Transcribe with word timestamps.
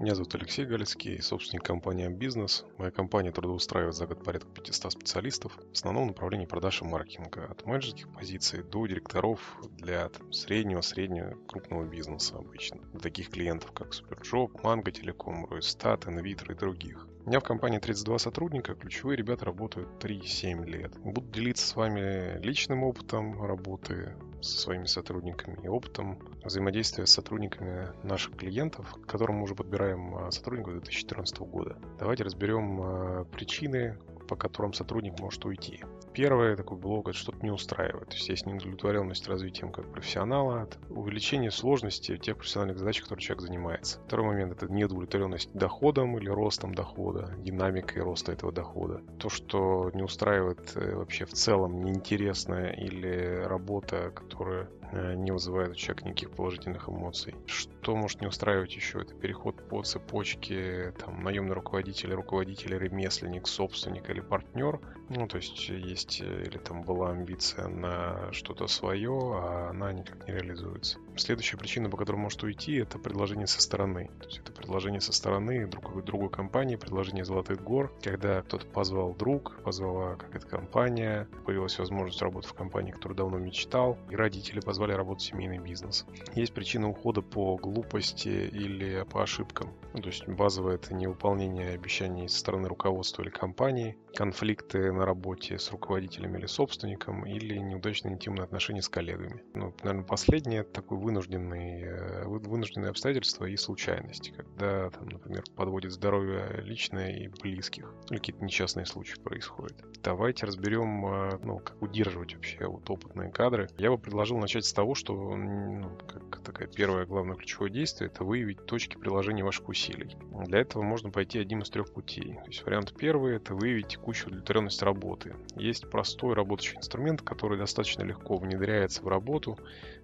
Меня 0.00 0.16
зовут 0.16 0.34
Алексей 0.34 0.66
Галицкий, 0.66 1.22
собственник 1.22 1.62
компании 1.62 2.08
«Бизнес». 2.08 2.64
Моя 2.78 2.90
компания 2.90 3.30
трудоустраивает 3.30 3.94
за 3.94 4.08
год 4.08 4.24
порядка 4.24 4.50
500 4.50 4.92
специалистов, 4.92 5.56
в 5.56 5.72
основном 5.72 6.08
направлении 6.08 6.46
продаж 6.46 6.82
и 6.82 6.84
маркетинга, 6.84 7.44
от 7.44 7.64
менеджерских 7.64 8.12
позиций 8.12 8.64
до 8.64 8.88
директоров 8.88 9.56
для 9.70 10.10
среднего, 10.32 10.80
среднего, 10.80 11.36
крупного 11.46 11.84
бизнеса 11.84 12.36
обычно. 12.36 12.80
Для 12.92 13.00
таких 13.00 13.30
клиентов, 13.30 13.70
как 13.70 13.94
Superjob, 13.94 14.64
Манго 14.64 14.90
Телеком, 14.90 15.46
Roistat, 15.46 16.08
Инвитро 16.08 16.54
и 16.54 16.58
других. 16.58 17.06
У 17.24 17.28
меня 17.28 17.38
в 17.38 17.44
компании 17.44 17.78
32 17.78 18.18
сотрудника, 18.18 18.74
ключевые 18.74 19.16
ребята 19.16 19.44
работают 19.44 19.88
3-7 20.04 20.66
лет. 20.66 20.92
Буду 20.98 21.30
делиться 21.30 21.66
с 21.66 21.76
вами 21.76 22.38
личным 22.42 22.82
опытом 22.82 23.40
работы 23.42 24.16
со 24.42 24.58
своими 24.58 24.86
сотрудниками 24.86 25.58
и 25.62 25.68
опытом 25.68 26.18
взаимодействия 26.44 27.06
с 27.06 27.10
сотрудниками 27.10 27.88
наших 28.02 28.36
клиентов, 28.36 28.94
к 29.02 29.06
которым 29.06 29.36
мы 29.36 29.44
уже 29.44 29.54
подбираем 29.54 30.14
а, 30.16 30.30
сотрудников 30.30 30.72
2014 30.74 31.38
года. 31.40 31.76
Давайте 31.98 32.24
разберем 32.24 32.80
а, 32.82 33.24
причины, 33.24 33.98
по 34.28 34.36
которым 34.36 34.72
сотрудник 34.72 35.18
может 35.20 35.44
уйти. 35.44 35.80
Первый 36.12 36.56
такой 36.56 36.78
блок– 36.78 37.08
это 37.10 37.18
что-то 37.18 37.38
не 37.42 37.50
устраивает. 37.50 38.08
То 38.08 38.14
есть 38.14 38.28
есть 38.28 38.46
неудовлетворенность 38.46 39.26
развитием 39.28 39.72
как 39.72 39.90
профессионала, 39.90 40.68
увеличение 40.88 41.50
сложности 41.50 42.16
тех 42.16 42.36
профессиональных 42.36 42.78
задач, 42.78 43.00
которые 43.02 43.22
человек 43.22 43.42
занимается. 43.42 44.00
Второй 44.06 44.26
момент– 44.26 44.52
это 44.62 44.72
неудовлетворенность 44.72 45.52
доходом 45.52 46.16
или 46.18 46.28
ростом 46.28 46.74
дохода, 46.74 47.34
динамикой 47.38 48.02
роста 48.02 48.32
этого 48.32 48.52
дохода. 48.52 49.02
То, 49.18 49.28
что 49.28 49.90
не 49.92 50.02
устраивает 50.02 50.72
э, 50.76 50.94
вообще 50.94 51.24
в 51.24 51.32
целом 51.32 51.82
неинтересная 51.82 52.70
или 52.72 53.42
работа, 53.44 54.12
которая 54.14 54.68
не 54.92 55.30
вызывает 55.30 55.72
у 55.72 55.74
человека 55.74 56.08
никаких 56.08 56.30
положительных 56.30 56.88
эмоций. 56.88 57.34
Что 57.46 57.96
может 57.96 58.20
не 58.20 58.26
устраивать 58.26 58.74
еще? 58.74 59.00
Это 59.00 59.14
переход 59.14 59.68
по 59.68 59.82
цепочке, 59.82 60.92
там, 60.98 61.22
наемный 61.22 61.54
руководитель, 61.54 62.12
руководитель, 62.12 62.76
ремесленник, 62.76 63.46
собственник 63.46 64.08
или 64.10 64.20
партнер. 64.20 64.80
Ну, 65.08 65.26
то 65.26 65.36
есть 65.36 65.68
есть 65.68 66.20
э, 66.20 66.44
или 66.46 66.58
там 66.58 66.82
была 66.82 67.10
амбиция 67.10 67.68
на 67.68 68.32
что-то 68.32 68.66
свое, 68.66 69.12
а 69.12 69.68
она 69.70 69.92
никак 69.92 70.26
не 70.26 70.34
реализуется. 70.34 70.98
Следующая 71.16 71.58
причина, 71.58 71.90
по 71.90 71.96
которой 71.96 72.16
может 72.16 72.42
уйти, 72.42 72.76
это 72.76 72.98
предложение 72.98 73.46
со 73.46 73.60
стороны. 73.60 74.10
То 74.20 74.26
есть 74.26 74.38
это 74.38 74.52
предложение 74.52 75.00
со 75.00 75.12
стороны 75.12 75.66
другой, 75.66 76.02
другой 76.02 76.30
компании, 76.30 76.76
предложение 76.76 77.24
Золотых 77.24 77.62
гор, 77.62 77.92
когда 78.02 78.42
кто-то 78.42 78.66
позвал 78.66 79.14
друг, 79.14 79.62
позвала 79.62 80.16
какая-то 80.16 80.46
компания, 80.46 81.28
появилась 81.44 81.78
возможность 81.78 82.20
работать 82.22 82.50
в 82.50 82.54
компании, 82.54 82.90
которую 82.90 83.16
давно 83.16 83.38
мечтал, 83.38 83.98
и 84.10 84.16
родители 84.16 84.60
позвали 84.60 84.92
работать 84.92 85.24
в 85.24 85.26
семейный 85.26 85.58
бизнес. 85.58 86.06
Есть 86.34 86.54
причина 86.54 86.88
ухода 86.88 87.20
по 87.22 87.56
глупости 87.56 88.28
или 88.28 89.04
по 89.04 89.22
ошибкам. 89.22 89.72
Ну, 89.92 90.00
то 90.00 90.08
есть 90.08 90.26
базовое 90.26 90.76
это 90.76 90.94
невыполнение 90.94 91.70
обещаний 91.70 92.28
со 92.28 92.38
стороны 92.38 92.68
руководства 92.68 93.22
или 93.22 93.30
компании, 93.30 93.96
конфликты 94.14 94.92
на 94.94 95.04
работе 95.04 95.58
с 95.58 95.70
руководителем 95.70 96.36
или 96.36 96.46
собственником, 96.46 97.26
или 97.26 97.56
неудачные 97.58 98.14
интимные 98.14 98.44
отношения 98.44 98.82
с 98.82 98.88
коллегами. 98.88 99.42
Ну, 99.54 99.74
наверное, 99.82 100.06
последнее 100.06 100.62
такой 100.62 100.98
вынужденные, 100.98 101.84
э, 101.86 102.24
вынужденные 102.26 102.90
обстоятельства 102.90 103.44
и 103.46 103.56
случайности, 103.56 104.30
когда, 104.30 104.90
там, 104.90 105.08
например, 105.08 105.44
подводит 105.56 105.92
здоровье 105.92 106.62
личное 106.62 107.16
и 107.16 107.28
близких, 107.28 107.92
или 108.10 108.18
какие-то 108.18 108.44
несчастные 108.44 108.86
случаи 108.86 109.18
происходят. 109.20 109.76
Давайте 110.02 110.46
разберем, 110.46 111.06
э, 111.06 111.38
ну, 111.42 111.58
как 111.58 111.80
удерживать 111.82 112.34
вообще 112.34 112.66
вот 112.66 112.88
опытные 112.88 113.30
кадры. 113.30 113.68
Я 113.78 113.90
бы 113.90 113.98
предложил 113.98 114.38
начать 114.38 114.64
с 114.64 114.72
того, 114.72 114.94
что, 114.94 115.14
ну, 115.14 115.96
как 116.30 116.42
такая 116.42 116.68
первое 116.68 117.06
главное 117.06 117.36
ключевое 117.36 117.70
действие, 117.70 118.10
это 118.12 118.24
выявить 118.24 118.66
точки 118.66 118.96
приложения 118.96 119.44
ваших 119.44 119.68
усилий. 119.68 120.16
Для 120.46 120.60
этого 120.60 120.82
можно 120.82 121.10
пойти 121.10 121.38
одним 121.38 121.62
из 121.62 121.70
трех 121.70 121.92
путей. 121.92 122.34
То 122.34 122.46
есть 122.46 122.64
вариант 122.64 122.94
первый– 122.96 123.36
это 123.36 123.54
выявить 123.54 123.88
текущую 123.88 124.28
удовлетворенность 124.28 124.82
работы. 124.84 125.34
Есть 125.56 125.90
простой 125.90 126.34
работающий 126.34 126.76
инструмент, 126.76 127.22
который 127.22 127.58
достаточно 127.58 128.02
легко 128.02 128.36
внедряется 128.36 129.02
в 129.02 129.08
работу, 129.08 129.58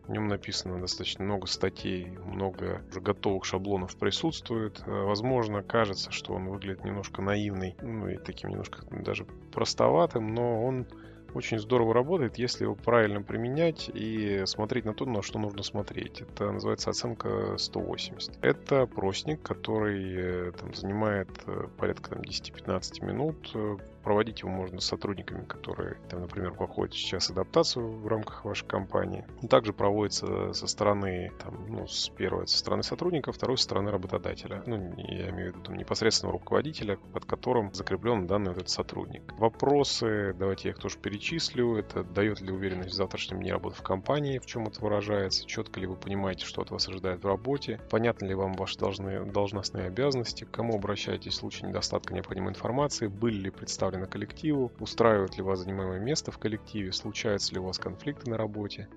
в 0.07 0.13
нем 0.13 0.29
написано 0.29 0.81
достаточно 0.81 1.25
много 1.25 1.47
статей, 1.47 2.07
много 2.25 2.83
уже 2.91 3.01
готовых 3.01 3.45
шаблонов 3.45 3.97
присутствует. 3.97 4.83
Э, 4.87 5.05
возможно, 5.05 5.63
кажется, 5.63 6.11
что 6.11 6.35
он 6.35 6.49
выглядит 6.49 6.85
немножко 6.85 7.23
наивный, 7.23 7.77
ну 7.81 8.09
и 8.09 8.17
таким 8.17 8.51
немножко 8.51 8.85
даже 8.91 9.25
простоватым, 9.53 10.35
но 10.35 10.65
он 10.65 10.87
очень 11.35 11.59
здорово 11.59 11.95
работает, 11.95 12.39
если 12.39 12.65
его 12.65 12.75
правильно 12.75 13.23
применять 13.23 13.89
и 13.93 14.43
смотреть 14.47 14.85
на 14.85 14.95
то, 14.95 15.07
на 15.07 15.23
что 15.23 15.39
нужно 15.39 15.63
смотреть. 15.63 16.23
Это 16.23 16.51
называется 16.51 16.91
оценка 16.91 17.57
180. 17.57 18.39
Это 18.43 18.87
простник, 18.87 19.41
который 19.43 20.49
э, 20.49 20.53
там, 20.59 20.75
занимает 20.75 21.29
э, 21.47 21.69
порядка 21.79 22.11
там, 22.11 22.23
10-15 22.23 23.05
минут 23.05 23.55
Проводить 24.03 24.41
его 24.41 24.51
можно 24.51 24.81
с 24.81 24.87
сотрудниками, 24.87 25.45
которые, 25.45 25.97
там, 26.09 26.21
например, 26.21 26.53
проходят 26.53 26.95
сейчас 26.95 27.31
адаптацию 27.31 27.87
в 27.87 28.07
рамках 28.07 28.45
вашей 28.45 28.67
компании. 28.67 29.27
Он 29.43 29.49
также 29.49 29.73
проводится 29.73 30.53
со 30.53 30.67
стороны, 30.67 31.33
там, 31.43 31.67
ну, 31.69 31.87
с 31.87 32.09
первой 32.09 32.47
со 32.47 32.59
стороны 32.59 32.83
сотрудника, 32.83 33.33
второй 33.33 33.59
со 33.59 33.65
стороны 33.65 33.91
работодателя. 33.91 34.63
Ну, 34.67 34.95
я 34.97 35.31
имею 35.31 35.53
в 35.53 35.55
виду 35.55 35.65
там, 35.65 35.77
непосредственного 35.77 36.39
руководителя, 36.39 36.97
под 37.13 37.25
которым 37.25 37.73
закреплен 37.75 38.27
данный 38.27 38.53
этот 38.53 38.69
сотрудник. 38.71 39.33
Вопросы, 39.39 40.35
давайте 40.39 40.69
я 40.69 40.75
их 40.75 40.79
тоже 40.79 40.99
перечислю. 40.99 41.77
Это 41.77 42.05
дает 42.05 42.41
ли 42.41 42.53
уверенность 42.53 42.91
в 42.91 42.95
завтрашнем 42.95 43.41
дне 43.41 43.53
работы 43.53 43.77
в 43.77 43.83
компании, 43.83 44.39
в 44.39 44.47
чем 44.47 44.67
это 44.67 44.81
выражается, 44.81 45.47
четко 45.47 45.81
ли 45.81 45.87
вы 45.87 45.97
понимаете, 45.97 46.47
что 46.47 46.63
от 46.63 46.71
вас 46.71 46.89
ожидает 46.89 47.23
в 47.23 47.27
работе, 47.27 47.81
понятны 47.91 48.27
ли 48.27 48.35
вам 48.35 48.55
ваши 48.55 48.79
должны, 48.79 49.25
должностные 49.25 49.87
обязанности, 49.87 50.45
к 50.45 50.51
кому 50.51 50.77
обращаетесь 50.77 51.35
в 51.35 51.37
случае 51.37 51.69
недостатка 51.69 52.15
необходимой 52.15 52.51
информации, 52.51 53.07
были 53.09 53.37
ли 53.37 53.51
представлены 53.51 53.90
представлены 53.91 54.07
коллективу, 54.07 54.73
устраивает 54.79 55.37
ли 55.37 55.43
вас 55.43 55.61
занимаемое 55.61 55.99
место 55.99 56.31
в 56.31 56.39
коллективе, 56.39 56.93
случаются 56.93 57.55
ли 57.55 57.61
у 57.61 57.65
вас 57.65 57.79
конфликты 57.79 58.31
на 58.31 58.37
работе, 58.37 58.89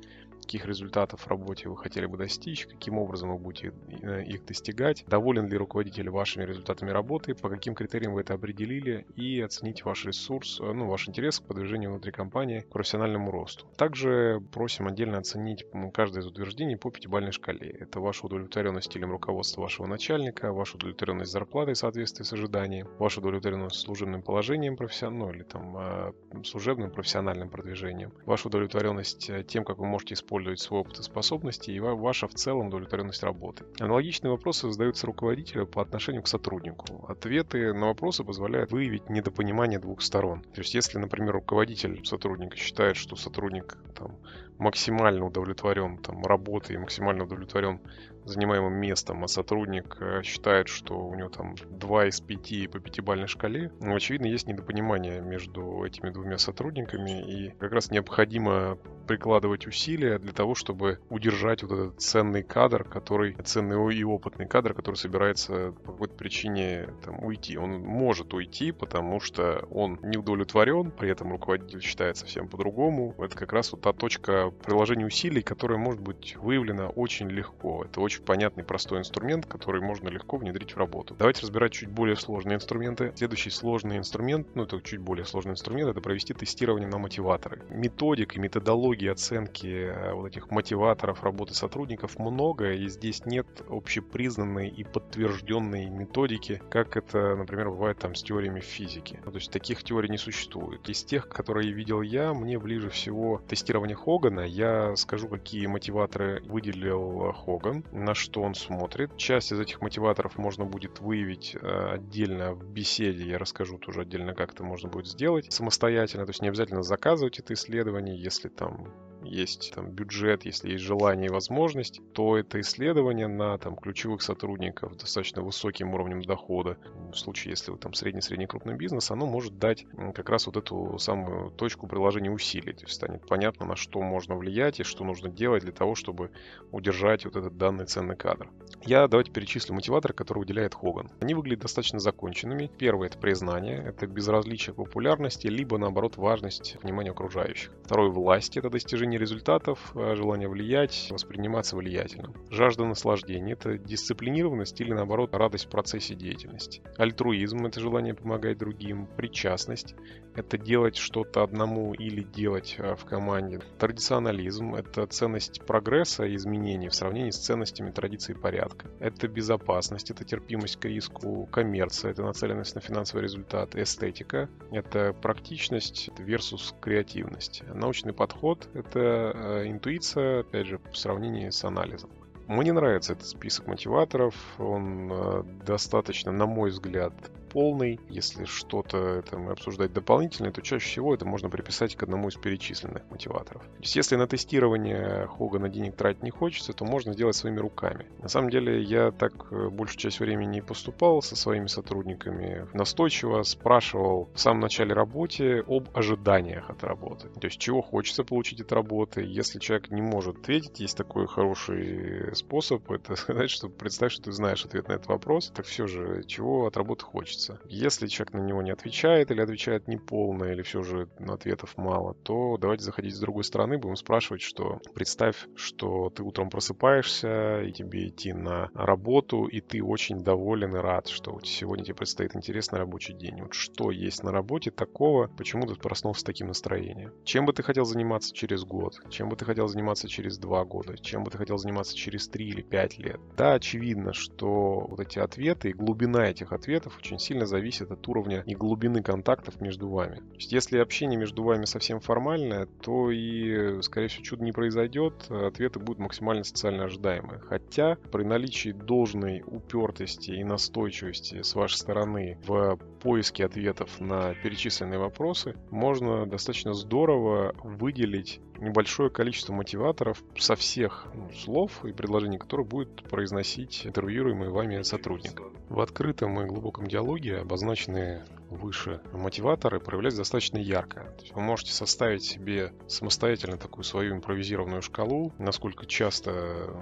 каких 0.44 0.66
результатов 0.66 1.22
в 1.22 1.28
работе 1.28 1.70
вы 1.70 1.78
хотели 1.78 2.06
бы 2.06 2.18
достичь, 2.18 2.68
каким 2.68 2.98
образом 2.98 3.32
вы 3.32 3.38
будете 3.38 3.74
э, 3.90 4.24
их 4.24 4.46
достигать, 4.46 5.04
доволен 5.08 5.48
ли 5.48 5.58
руководитель 5.58 6.10
вашими 6.10 6.44
результатами 6.44 6.92
работы, 6.92 7.34
по 7.34 7.50
каким 7.50 7.76
критериям 7.76 8.14
вы 8.14 8.22
это 8.22 8.34
определили 8.34 9.06
и 9.16 9.42
оценить 9.42 9.84
ваш 9.86 10.06
ресурс, 10.06 10.60
э, 10.62 10.72
ну, 10.72 10.88
ваш 10.88 11.08
интерес 11.08 11.40
к 11.40 11.44
продвижению 11.44 11.92
внутри 11.92 12.12
компании, 12.12 12.62
к 12.62 12.70
профессиональному 12.70 13.32
росту. 13.32 13.66
Также 13.78 14.42
просим 14.52 14.88
отдельно 14.88 15.18
оценить 15.18 15.66
каждое 15.94 16.22
из 16.22 16.28
утверждений 16.28 16.78
по 16.78 16.92
пятибалльной 16.92 17.32
шкале. 17.32 17.70
Это 17.72 18.00
ваша 18.00 18.26
удовлетворенность 18.26 18.88
стилем 18.88 19.12
руководства 19.12 19.62
вашего 19.62 19.88
начальника, 19.88 20.52
ваша 20.52 20.76
удовлетворенность 20.76 21.32
зарплатой 21.32 21.74
в 21.74 21.78
соответствии 21.78 22.24
с 22.24 22.34
ожиданием, 22.34 22.88
ваша 23.00 23.20
удовлетворенность 23.22 23.80
служебным 23.80 24.22
положением 24.22 24.76
профессиональным, 24.76 25.28
ну, 25.28 25.34
или 25.34 25.44
там 25.44 25.78
э, 25.78 26.14
служебным 26.44 26.92
профессиональным 26.92 27.50
продвижением, 27.50 28.12
ваша 28.26 28.48
удовлетворенность 28.48 29.32
тем, 29.48 29.64
как 29.64 29.78
вы 29.78 29.86
можете 29.86 30.16
использовать 30.16 30.33
использовать 30.34 30.60
свой 30.60 30.82
опыт 30.82 31.00
и 31.00 31.04
способности 31.04 31.70
и 31.70 31.80
ваша 31.80 32.28
в 32.28 32.34
целом 32.34 32.68
удовлетворенность 32.68 33.22
работы. 33.22 33.66
Аналогичные 33.80 34.32
вопросы 34.32 34.72
задаются 34.72 35.06
руководителю 35.06 35.68
по 35.68 35.82
отношению 35.82 36.24
к 36.24 36.28
сотруднику. 36.28 37.06
Ответы 37.08 37.72
на 37.74 37.88
вопросы 37.88 38.24
позволяют 38.24 38.72
выявить 38.72 39.10
недопонимание 39.10 39.78
двух 39.78 40.02
сторон. 40.02 40.42
То 40.42 40.62
есть 40.62 40.74
если, 40.74 40.98
например, 40.98 41.34
руководитель 41.34 42.04
сотрудника 42.04 42.58
считает, 42.58 42.96
что 42.96 43.16
сотрудник 43.16 43.78
там, 43.96 44.18
максимально 44.58 45.28
удовлетворен 45.28 46.00
там, 46.00 46.26
работой 46.26 46.78
и 46.78 46.80
максимально 46.80 47.26
удовлетворен 47.26 47.80
занимаемым 48.26 48.74
местом, 48.74 49.24
а 49.24 49.28
сотрудник 49.28 49.98
э, 50.00 50.22
считает, 50.24 50.68
что 50.68 50.96
у 51.00 51.16
него 51.16 51.30
там 51.30 51.56
2 51.70 52.08
из 52.08 52.22
5 52.22 52.72
по 52.72 52.80
пятибалльной 52.80 53.28
шкале, 53.28 53.72
ну, 53.80 53.96
очевидно, 53.96 54.28
есть 54.28 54.48
недопонимание 54.48 55.22
между 55.22 55.84
этими 55.84 56.10
двумя 56.10 56.38
сотрудниками, 56.38 57.22
и 57.22 57.50
как 57.60 57.72
раз 57.72 57.92
необходимо 57.92 58.78
прикладывать 59.08 59.68
усилия 59.68 60.18
для 60.20 60.32
того, 60.32 60.56
чтобы 60.56 61.00
удержать 61.10 61.64
вот 61.64 61.72
этот 61.72 62.02
ценный 62.02 62.44
кадр, 62.44 62.84
который, 62.84 63.36
ценный 63.44 63.96
и 63.96 64.04
опытный 64.04 64.48
кадр, 64.48 64.74
который 64.74 64.96
собирается 64.96 65.74
по 65.84 65.92
какой-то 65.92 66.16
причине 66.16 66.90
там, 67.04 67.24
уйти. 67.24 67.58
Он 67.58 67.80
может 67.82 68.34
уйти, 68.34 68.72
потому 68.72 69.20
что 69.20 69.68
он 69.72 70.00
не 70.04 70.18
удовлетворен, 70.18 70.92
при 70.92 71.10
этом 71.10 71.32
руководитель 71.32 71.82
считает 71.82 72.18
совсем 72.18 72.48
по-другому. 72.48 73.16
Это 73.18 73.36
как 73.36 73.54
раз 73.54 73.72
вот 73.72 73.82
та 73.82 73.94
точка 73.94 74.52
приложения 74.64 75.06
усилий, 75.06 75.42
которая 75.42 75.78
может 75.78 76.02
быть 76.02 76.36
выявлена 76.38 76.88
очень 76.88 77.30
легко. 77.30 77.84
Это 77.84 78.02
очень 78.02 78.13
понятный, 78.22 78.64
простой 78.64 79.00
инструмент, 79.00 79.46
который 79.46 79.82
можно 79.82 80.10
легко 80.10 80.38
внедрить 80.38 80.74
в 80.74 80.78
работу. 80.78 81.16
Давайте 81.18 81.42
разбирать 81.42 81.74
чуть 81.74 81.90
более 81.90 82.16
сложные 82.16 82.56
инструменты. 82.56 83.14
Следующий 83.16 83.50
сложный 83.50 83.98
инструмент, 83.98 84.48
ну 84.56 84.64
это 84.64 84.82
чуть 84.82 85.00
более 85.00 85.26
сложный 85.26 85.54
инструмент, 85.54 85.90
это 85.90 86.02
провести 86.02 86.34
тестирование 86.34 86.88
на 86.88 86.98
мотиваторы. 86.98 87.62
Методик 87.70 88.36
и 88.36 88.40
методологии 88.40 89.10
оценки 89.10 89.68
э, 89.68 90.14
вот 90.14 90.28
этих 90.28 90.52
мотиваторов 90.52 91.24
работы 91.24 91.54
сотрудников 91.54 92.20
много, 92.20 92.74
и 92.74 92.88
здесь 92.88 93.26
нет 93.26 93.48
общепризнанной 93.70 94.70
и 94.70 94.84
подтвержденной 94.84 95.90
методики, 95.90 96.62
как 96.70 96.98
это, 96.98 97.36
например, 97.36 97.70
бывает 97.70 98.00
там 98.00 98.16
с 98.16 98.24
теориями 98.24 98.60
физики. 98.60 99.20
Ну, 99.26 99.32
то 99.32 99.38
есть 99.38 99.52
таких 99.52 99.84
теорий 99.84 100.10
не 100.10 100.18
существует. 100.18 100.88
Из 100.90 101.04
тех, 101.04 101.28
которые 101.30 101.72
видел 101.72 102.02
я, 102.02 102.34
мне 102.34 102.60
ближе 102.60 102.90
всего 102.90 103.42
тестирование 103.48 103.96
Хогана 103.96 104.42
я 104.42 104.96
скажу, 104.96 105.28
какие 105.28 105.68
мотиваторы 105.68 106.42
выделил 106.46 107.34
Хоган, 107.34 107.84
на 108.04 108.14
что 108.14 108.42
он 108.42 108.54
смотрит. 108.56 109.18
Часть 109.18 109.52
из 109.52 109.60
этих 109.60 109.82
мотиваторов 109.82 110.38
можно 110.38 110.66
будет 110.66 111.00
выявить 111.00 111.56
э, 111.56 111.94
отдельно 111.94 112.54
в 112.54 112.66
беседе. 112.66 113.28
Я 113.28 113.38
расскажу 113.38 113.78
тоже 113.78 114.02
отдельно, 114.02 114.34
как 114.34 114.54
это 114.54 114.64
можно 114.64 114.90
будет 114.90 115.08
сделать 115.08 115.52
самостоятельно. 115.52 116.26
То 116.26 116.32
есть 116.32 116.42
не 116.42 116.50
обязательно 116.50 116.84
заказывать 116.84 117.40
это 117.40 117.54
исследование, 117.54 118.22
если 118.22 118.50
там 118.50 118.94
есть 119.24 119.74
там, 119.76 119.92
бюджет, 119.92 120.46
если 120.46 120.72
есть 120.72 120.84
желание 120.84 121.28
и 121.28 121.32
возможность, 121.32 122.02
то 122.14 122.38
это 122.38 122.60
исследование 122.62 123.28
на 123.28 123.58
там, 123.58 123.76
ключевых 123.76 124.22
сотрудников 124.22 124.98
достаточно 124.98 125.42
высоким 125.42 125.94
уровнем 125.94 126.22
дохода, 126.22 126.78
в 127.12 127.16
случае, 127.16 127.52
если 127.52 127.72
вы 127.72 127.78
там 127.78 127.94
средний-средний 127.94 128.48
крупный 128.48 128.76
бизнес, 128.76 129.12
оно 129.12 129.26
может 129.26 129.58
дать 129.58 129.86
как 130.14 130.30
раз 130.30 130.48
вот 130.48 130.58
эту 130.58 130.98
самую 130.98 131.52
точку 131.52 131.88
приложения 131.88 132.32
усилий. 132.32 132.74
То 132.74 132.84
есть 132.84 132.96
станет 132.96 133.28
понятно, 133.28 133.66
на 133.66 133.76
что 133.76 134.02
можно 134.02 134.36
влиять 134.36 134.80
и 134.80 134.84
что 134.84 135.04
нужно 135.04 135.30
делать 135.30 135.64
для 135.64 135.72
того, 135.72 135.96
чтобы 135.96 136.32
удержать 136.72 137.26
вот 137.26 137.36
этот 137.36 137.58
данный 137.58 137.86
ценный 137.86 138.16
кадр. 138.16 138.50
Я 138.86 139.08
давайте 139.08 139.32
перечислю 139.32 139.76
мотиваторы, 139.76 140.14
которые 140.14 140.42
выделяет 140.42 140.76
Хоган. 140.76 141.10
Они 141.22 141.34
выглядят 141.34 141.62
достаточно 141.62 142.00
законченными. 142.00 142.70
Первое— 142.78 143.08
это 143.10 143.18
признание, 143.18 143.82
это 143.84 144.08
безразличие 144.08 144.74
популярности, 144.74 145.48
либо, 145.48 145.78
наоборот, 145.78 146.18
важность 146.18 146.78
внимания 146.84 147.12
окружающих. 147.12 147.72
Второе— 147.84 148.10
власть— 148.12 148.58
это 148.58 148.70
достижение 148.70 149.13
результатов, 149.18 149.92
а 149.96 150.16
желание 150.16 150.48
влиять, 150.48 151.08
восприниматься 151.10 151.76
влиятельным. 151.76 152.34
Жажда 152.50 152.86
наслаждения— 152.86 153.54
это 153.54 153.78
дисциплинированность 153.78 154.80
или, 154.82 154.94
наоборот, 154.94 155.34
радость 155.34 155.66
в 155.66 155.70
процессе 155.70 156.16
деятельности. 156.16 156.82
Альтруизм— 156.98 157.66
это 157.68 157.80
желание 157.80 158.14
помогать 158.14 158.58
другим. 158.58 159.08
Причастность— 159.18 159.96
это 160.36 160.58
делать 160.58 160.96
что-то 160.96 161.44
одному 161.44 161.94
или 161.94 162.24
делать 162.24 162.76
а, 162.80 162.96
в 162.96 163.06
команде. 163.06 163.60
Традиционализм— 163.78 164.76
это 164.76 165.06
ценность 165.08 165.66
прогресса 165.66 166.26
и 166.26 166.36
изменений 166.36 166.90
в 166.90 166.96
сравнении 166.96 167.32
с 167.32 167.38
ценностями 167.38 167.92
традиции 167.92 168.34
порядка. 168.34 168.90
Это 169.00 169.28
безопасность, 169.28 170.12
это 170.12 170.24
терпимость 170.24 170.78
к 170.78 170.86
риску. 170.86 171.48
Коммерция— 171.52 172.12
это 172.14 172.24
нацеленность 172.24 172.76
на 172.76 172.82
финансовый 172.82 173.22
результат. 173.22 173.76
Эстетика— 173.76 174.50
это 174.72 175.14
практичность 175.14 176.10
versus 176.18 176.74
креативность. 176.80 177.64
Научный 177.74 178.14
подход— 178.14 178.68
это 178.74 179.03
э, 179.04 179.68
интуиция, 179.68 180.42
опять 180.42 180.68
же, 180.68 180.80
в 180.92 180.98
сравнении 180.98 181.50
с 181.50 181.64
анализом. 181.64 182.10
Мне 182.48 182.74
нравится 182.74 183.14
этот 183.14 183.26
список 183.26 183.68
мотиваторов. 183.68 184.36
Он 184.60 185.12
э, 185.12 185.44
достаточно, 185.66 186.32
на 186.32 186.46
мой 186.46 186.72
взгляд, 186.72 187.14
полный. 187.54 188.00
Если 188.10 188.46
что-то 188.46 189.22
там 189.30 189.50
обсуждать 189.50 189.94
дополнительное, 189.94 190.52
то 190.52 190.62
чаще 190.62 190.86
всего 190.86 191.14
это 191.14 191.26
можно 191.26 191.50
приписать 191.50 191.96
к 191.96 192.04
одному 192.04 192.28
из 192.28 192.36
перечисленных 192.36 193.04
мотиваторов. 193.10 193.62
То 193.62 193.82
есть 193.82 193.96
если 193.96 194.16
на 194.16 194.28
тестирование 194.28 195.28
Хогана 195.28 195.70
денег 195.70 195.96
тратить 195.96 196.24
не 196.24 196.32
хочется, 196.32 196.74
то 196.74 196.84
можно 196.84 197.14
сделать 197.14 197.36
своими 197.36 197.60
руками. 197.60 198.08
На 198.22 198.28
самом 198.28 198.50
деле 198.50 198.82
я 198.82 199.12
так 199.12 199.34
э, 199.52 199.70
большую 199.70 200.00
часть 200.00 200.20
времени 200.20 200.56
не 200.56 200.62
поступал 200.62 201.22
со 201.22 201.36
своими 201.36 201.68
сотрудниками. 201.68 202.68
Настойчиво 202.74 203.44
спрашивал 203.44 204.30
в 204.34 204.40
самом 204.40 204.62
начале 204.62 204.94
работы 204.94 205.64
об 205.68 205.90
ожиданиях 205.94 206.70
от 206.70 206.84
работы. 206.84 207.30
То 207.30 207.46
есть 207.46 207.60
чего 207.60 207.82
хочется 207.82 208.24
получить 208.24 208.62
от 208.62 208.72
работы. 208.72 209.24
Если 209.24 209.60
человек 209.60 209.92
не 209.92 210.02
может 210.02 210.40
ответить, 210.40 210.80
есть 210.80 210.98
такой 210.98 211.28
хороший 211.28 212.36
способ. 212.36 212.90
Это 212.90 213.16
сказать, 213.24 213.52
что 213.52 213.70
представь, 213.70 214.14
что 214.14 214.24
ты 214.24 214.32
знаешь 214.32 214.66
ответ 214.66 214.88
на 214.88 214.94
этот 214.94 215.08
вопрос. 215.08 215.52
Так 215.54 215.66
все 215.66 215.86
же, 215.88 216.24
чего 216.26 216.66
от 216.66 216.78
работы 216.78 217.06
хочется 217.06 217.43
хочется. 217.48 217.68
Если 217.70 218.08
человек 218.08 218.34
на 218.34 218.42
него 218.42 218.62
не 218.62 218.72
отвечает 218.72 219.32
или 219.32 219.42
отвечает 219.42 219.88
неполно, 219.88 220.46
или 220.46 220.62
все 220.62 220.84
же 220.84 221.08
ответов 221.28 221.78
мало, 221.78 222.14
то 222.24 222.58
давайте 222.58 222.84
заходить 222.84 223.16
с 223.16 223.20
другой 223.20 223.44
стороны, 223.44 223.78
будем 223.78 223.96
спрашивать, 223.96 224.42
что 224.42 224.82
представь, 224.94 225.48
что 225.56 226.10
ты 226.10 226.24
утром 226.24 226.50
просыпаешься, 226.50 227.62
и 227.62 227.72
тебе 227.72 228.08
идти 228.08 228.34
на 228.34 228.70
работу, 228.74 229.46
и 229.46 229.62
ты 229.62 229.84
очень 229.84 230.24
доволен 230.24 230.76
и 230.76 230.80
рад, 230.80 231.08
что 231.08 231.40
сегодня 231.44 231.86
тебе 231.86 231.96
предстоит 231.96 232.36
интересный 232.36 232.80
рабочий 232.80 233.14
день. 233.14 233.42
Вот 233.42 233.54
что 233.54 233.92
есть 233.92 234.24
на 234.24 234.32
работе 234.32 234.72
такого, 234.72 235.28
почему 235.28 235.66
ты 235.66 235.76
проснулся 235.76 236.22
с 236.22 236.24
таким 236.24 236.48
настроением? 236.48 237.14
Чем 237.24 237.46
бы 237.46 237.54
ты 237.54 237.64
хотел 237.64 237.86
заниматься 237.86 238.34
через 238.34 238.64
год? 238.64 238.96
Чем 239.10 239.30
бы 239.30 239.36
ты 239.36 239.46
хотел 239.46 239.68
заниматься 239.68 240.08
через 240.08 240.38
два 240.38 240.64
года? 240.66 240.98
Чем 240.98 241.24
бы 241.24 241.32
ты 241.32 241.38
хотел 241.38 241.58
заниматься 241.58 241.96
через 241.96 242.28
три 242.28 242.48
или 242.48 242.62
пять 242.62 242.98
лет? 242.98 243.20
Да, 243.38 243.54
очевидно, 243.54 244.14
что 244.14 244.86
вот 244.88 245.00
эти 245.00 245.20
ответы 245.20 245.70
и 245.70 245.74
глубина 245.74 246.30
этих 246.30 246.54
ответов 246.54 246.98
очень 246.98 247.20
сильно 247.20 247.33
сильно 247.34 247.48
зависит 247.48 247.90
от 247.90 248.08
уровня 248.08 248.44
и 248.46 248.54
глубины 248.54 249.02
контактов 249.02 249.60
между 249.60 249.90
вами. 249.90 250.18
То 250.18 250.36
есть, 250.36 250.52
если 250.52 250.78
общение 250.78 251.20
между 251.20 251.42
вами 251.42 251.66
совсем 251.66 252.00
формальное, 252.00 252.68
то 252.84 253.10
и, 253.10 253.82
скорее 253.82 254.08
всего, 254.08 254.24
чудо 254.24 254.44
не 254.44 254.52
произойдет, 254.52 255.32
ответы 255.32 255.80
будут 255.80 255.98
максимально 255.98 256.44
социально 256.44 256.84
ожидаемые. 256.84 257.40
Хотя 257.40 257.96
при 258.12 258.24
наличии 258.24 258.70
должной 258.70 259.42
упертости 259.48 260.30
и 260.30 260.44
настойчивости 260.44 261.42
с 261.42 261.56
вашей 261.56 261.78
стороны 261.78 262.38
в 262.46 262.78
поиске 263.04 263.46
ответов 263.46 264.00
на 264.00 264.34
перечисленные 264.34 264.98
вопросы, 264.98 265.56
можно 265.70 266.26
достаточно 266.26 266.74
здорово 266.74 267.54
выделить 267.64 268.40
небольшое 268.60 269.10
количество 269.10 269.54
мотиваторов 269.54 270.24
со 270.38 270.56
всех 270.56 271.08
ну, 271.14 271.30
слов 271.34 271.84
и 271.86 271.92
предложений, 271.92 272.40
которые 272.40 272.66
будет 272.66 273.04
произносить 273.10 273.86
интервьюируемый 273.86 274.50
вами 274.50 274.82
сотрудник. 274.84 275.42
В 275.70 275.82
открытом 275.82 276.40
и 276.42 276.46
глубоком 276.46 276.88
диалоге 276.88 277.40
обозначены 277.40 278.24
выше 278.50 279.02
мотиваторы 279.12 279.80
проявляются 279.80 280.22
достаточно 280.22 280.58
ярко. 280.58 281.02
То 281.18 281.22
есть 281.22 281.34
вы 281.34 281.42
можете 281.42 281.74
составить 281.74 282.24
себе 282.24 282.74
самостоятельно 282.88 283.58
такую 283.58 283.84
свою 283.84 284.16
импровизированную 284.16 284.82
шкалу, 284.82 285.34
насколько 285.38 285.86
часто 285.86 286.74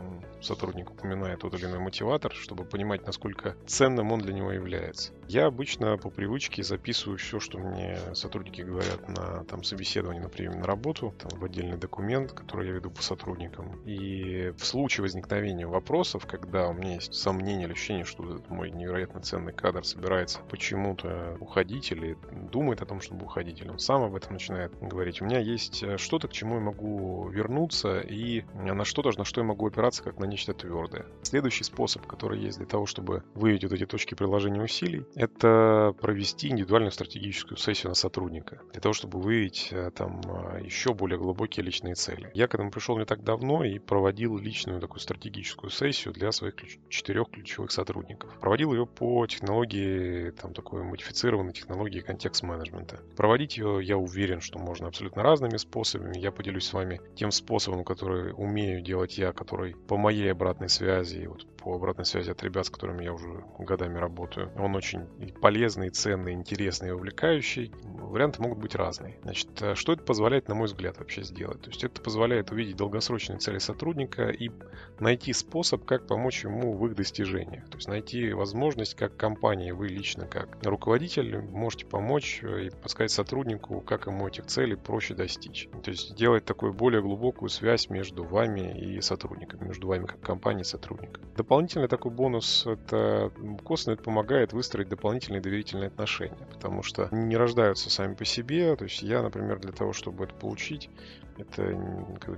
сотрудник 0.42 0.92
упоминает 0.92 1.40
тот 1.40 1.54
или 1.54 1.66
иной 1.66 1.80
мотиватор, 1.80 2.34
чтобы 2.34 2.66
понимать, 2.66 3.06
насколько 3.06 3.56
ценным 3.66 4.12
он 4.12 4.19
для 4.19 4.34
него 4.34 4.52
является. 4.52 5.13
Я 5.28 5.46
обычно 5.46 5.98
по 5.98 6.10
привычке 6.10 6.63
записываю 6.63 7.18
все, 7.18 7.40
что 7.40 7.58
мне 7.58 7.98
сотрудники 8.13 8.62
говорят 8.62 9.08
на 9.08 9.44
там, 9.46 9.63
собеседовании, 9.63 10.22
например, 10.22 10.56
на 10.56 10.66
работу, 10.66 11.13
там, 11.18 11.40
в 11.40 11.44
отдельный 11.46 11.78
документ, 11.78 12.34
который 12.34 12.68
я 12.68 12.74
веду 12.74 12.92
по 12.92 13.02
сотрудникам. 13.02 13.81
И 13.86 14.54
в 14.58 14.66
случае 14.66 15.04
возникновения 15.04 15.68
вопросов, 15.68 16.25
когда 16.28 16.68
у 16.68 16.74
меня 16.74 16.96
есть 16.96 17.13
сомнения 17.13 17.66
или 17.66 17.72
ощущение, 17.72 18.06
что 18.06 18.42
мой 18.50 18.72
невероятно 18.72 19.22
ценный 19.22 19.54
кадр 19.54 19.86
собирается 19.86 20.40
почему-то 20.50 21.38
уходить 21.40 21.61
уходить 21.62 21.92
или 21.92 22.18
думает 22.52 22.81
о 22.81 22.86
том, 22.86 23.02
чтобы 23.02 23.25
уходить, 23.25 23.62
или 23.62 23.69
он 23.69 23.78
сам 23.78 24.04
об 24.04 24.16
этом 24.16 24.34
начинает 24.34 24.72
говорить. 24.81 25.22
У 25.22 25.25
меня 25.25 25.40
есть 25.40 25.84
э, 25.84 25.98
что-то, 25.98 26.28
к 26.28 26.31
чему 26.31 26.56
я 26.56 26.62
могу 26.62 27.30
вернуться, 27.30 28.00
и 28.00 28.44
на 28.56 28.84
что-то, 28.84 29.12
на 29.18 29.25
что 29.25 29.42
я 29.42 29.46
могу 29.48 29.68
опираться, 29.68 30.04
как 30.04 30.18
на 30.18 30.25
нечто 30.25 30.54
твердое. 30.54 31.06
Следующий 31.22 31.63
способ, 31.63 32.06
который 32.08 32.39
есть 32.39 32.58
для 32.58 32.65
того, 32.65 32.88
чтобы 32.88 33.24
выявить 33.36 33.63
вот 33.63 33.74
эти 33.74 33.86
точки 33.86 34.15
приложения 34.15 34.62
усилий, 34.62 35.06
это 35.15 35.94
провести 36.01 36.50
индивидуальную 36.50 36.91
стратегическую 36.91 37.58
сессию 37.58 37.89
на 37.89 37.96
сотрудника, 37.96 38.60
для 38.72 38.82
того, 38.82 38.94
чтобы 38.94 39.20
выявить 39.20 39.70
э, 39.72 39.91
там 39.91 40.22
э, 40.25 40.63
еще 40.63 40.94
более 40.96 41.20
глубокие 41.20 41.63
личные 41.63 41.94
цели. 41.94 42.32
Я 42.34 42.48
к 42.48 42.56
этому 42.56 42.72
пришел 42.72 42.98
не 42.98 43.06
так 43.06 43.24
давно 43.24 43.63
и 43.63 43.77
проводил 43.77 44.38
личную 44.38 44.82
такую 44.82 45.00
стратегическую 45.00 45.70
сессию 45.70 46.13
для 46.13 46.32
своих 46.32 46.56
ключ- 46.56 46.80
четырех 46.89 47.30
ключевых 47.30 47.72
сотрудников. 47.72 48.32
Проводил 48.39 48.74
ее 48.74 48.88
по 48.88 49.27
технологии 49.27 50.32
там 50.32 50.53
такой 50.53 50.84
модифицированной 50.84 51.40
современной 51.41 51.53
технологии 51.53 52.00
контекст-менеджмента. 52.01 53.00
Проводить 53.15 53.57
ее, 53.57 53.79
я 53.81 53.98
уверен, 53.98 54.41
что 54.41 54.60
можно 54.60 54.88
абсолютно 54.88 55.24
разными 55.24 55.57
способами. 55.57 56.17
Я 56.17 56.31
поделюсь 56.31 56.65
с 56.65 56.74
вами 56.74 57.01
тем 57.15 57.31
способом, 57.31 57.83
который 57.83 58.33
умею 58.33 58.81
делать 58.81 59.17
я, 59.17 59.33
который 59.33 59.75
по 59.88 59.98
моей 59.98 60.31
обратной 60.31 60.69
связи, 60.69 61.25
вот 61.27 61.45
по 61.63 61.75
обратной 61.75 62.06
связи 62.06 62.32
от 62.32 62.44
ребят, 62.44 62.65
с 62.65 62.70
которыми 62.70 63.03
я 63.03 63.13
уже 63.13 63.44
годами 63.60 63.98
работаю. 63.98 64.51
Он 64.58 64.75
очень 64.75 65.06
полезный, 65.41 65.89
ценный, 65.89 66.34
интересный 66.34 66.89
и 66.89 66.91
увлекающий. 66.91 67.72
Варианты 67.84 68.41
могут 68.41 68.60
быть 68.60 68.75
разные. 68.75 69.20
Значит, 69.24 69.50
э, 69.62 69.75
что 69.75 69.94
это 69.94 70.03
позволяет, 70.03 70.48
на 70.48 70.56
мой 70.56 70.68
взгляд, 70.68 70.98
вообще 70.98 71.24
сделать? 71.24 71.62
То 71.62 71.70
есть 71.70 71.84
это 71.84 72.01
позволяет 72.01 72.51
увидеть 72.51 72.75
долгосрочные 72.75 73.39
цели 73.39 73.60
сотрудника 73.60 74.30
и 74.30 74.51
найти 75.00 75.34
способ, 75.34 75.86
как 75.86 76.08
помочь 76.08 76.44
ему 76.44 76.77
в 76.77 76.88
их 76.88 76.96
достижениях. 76.96 77.70
То 77.70 77.77
есть 77.77 77.88
найти 77.88 78.34
возможность, 78.34 78.96
как 78.96 79.15
компания, 79.15 79.74
вы 79.74 79.88
лично, 79.88 80.25
как 80.25 80.58
руководитель, 80.63 81.39
можете 81.39 81.86
помочь 81.86 82.39
э, 82.44 82.65
и 82.65 82.70
подсказать 82.70 83.12
сотруднику, 83.12 83.82
как 83.82 84.08
ему 84.08 84.27
этих 84.27 84.48
целей 84.48 84.75
проще 84.75 85.13
достичь. 85.13 85.70
То 85.84 85.91
есть 85.91 86.10
сделать 86.12 86.46
такую 86.46 86.74
более 86.74 87.01
глубокую 87.01 87.50
связь 87.50 87.89
между 87.89 88.24
вами 88.24 88.80
и 88.80 89.01
сотрудниками, 89.01 89.68
между 89.68 89.88
вами 89.88 90.06
как 90.06 90.22
компанией 90.22 90.62
и 90.62 90.65
сотрудником. 90.65 91.24
Дополнительный 91.51 91.89
такой 91.89 92.13
бонус, 92.13 92.65
это 92.65 93.29
косвенно 93.65 93.96
это 93.96 94.03
помогает 94.03 94.53
выстроить 94.53 94.88
дополнительные 94.88 95.41
доверительные 95.41 95.88
отношения, 95.88 96.48
потому 96.50 96.81
что 96.81 97.10
не 97.12 97.36
рождаются 97.36 97.89
сами 97.89 98.13
по 98.13 98.24
себе. 98.24 98.74
То 98.77 98.86
есть 98.86 99.01
я, 99.01 99.22
например, 99.22 99.60
для 99.60 99.74
того, 99.74 99.91
чтобы 99.91 100.24
это 100.24 100.34
получить, 100.34 100.89
Это 101.38 101.73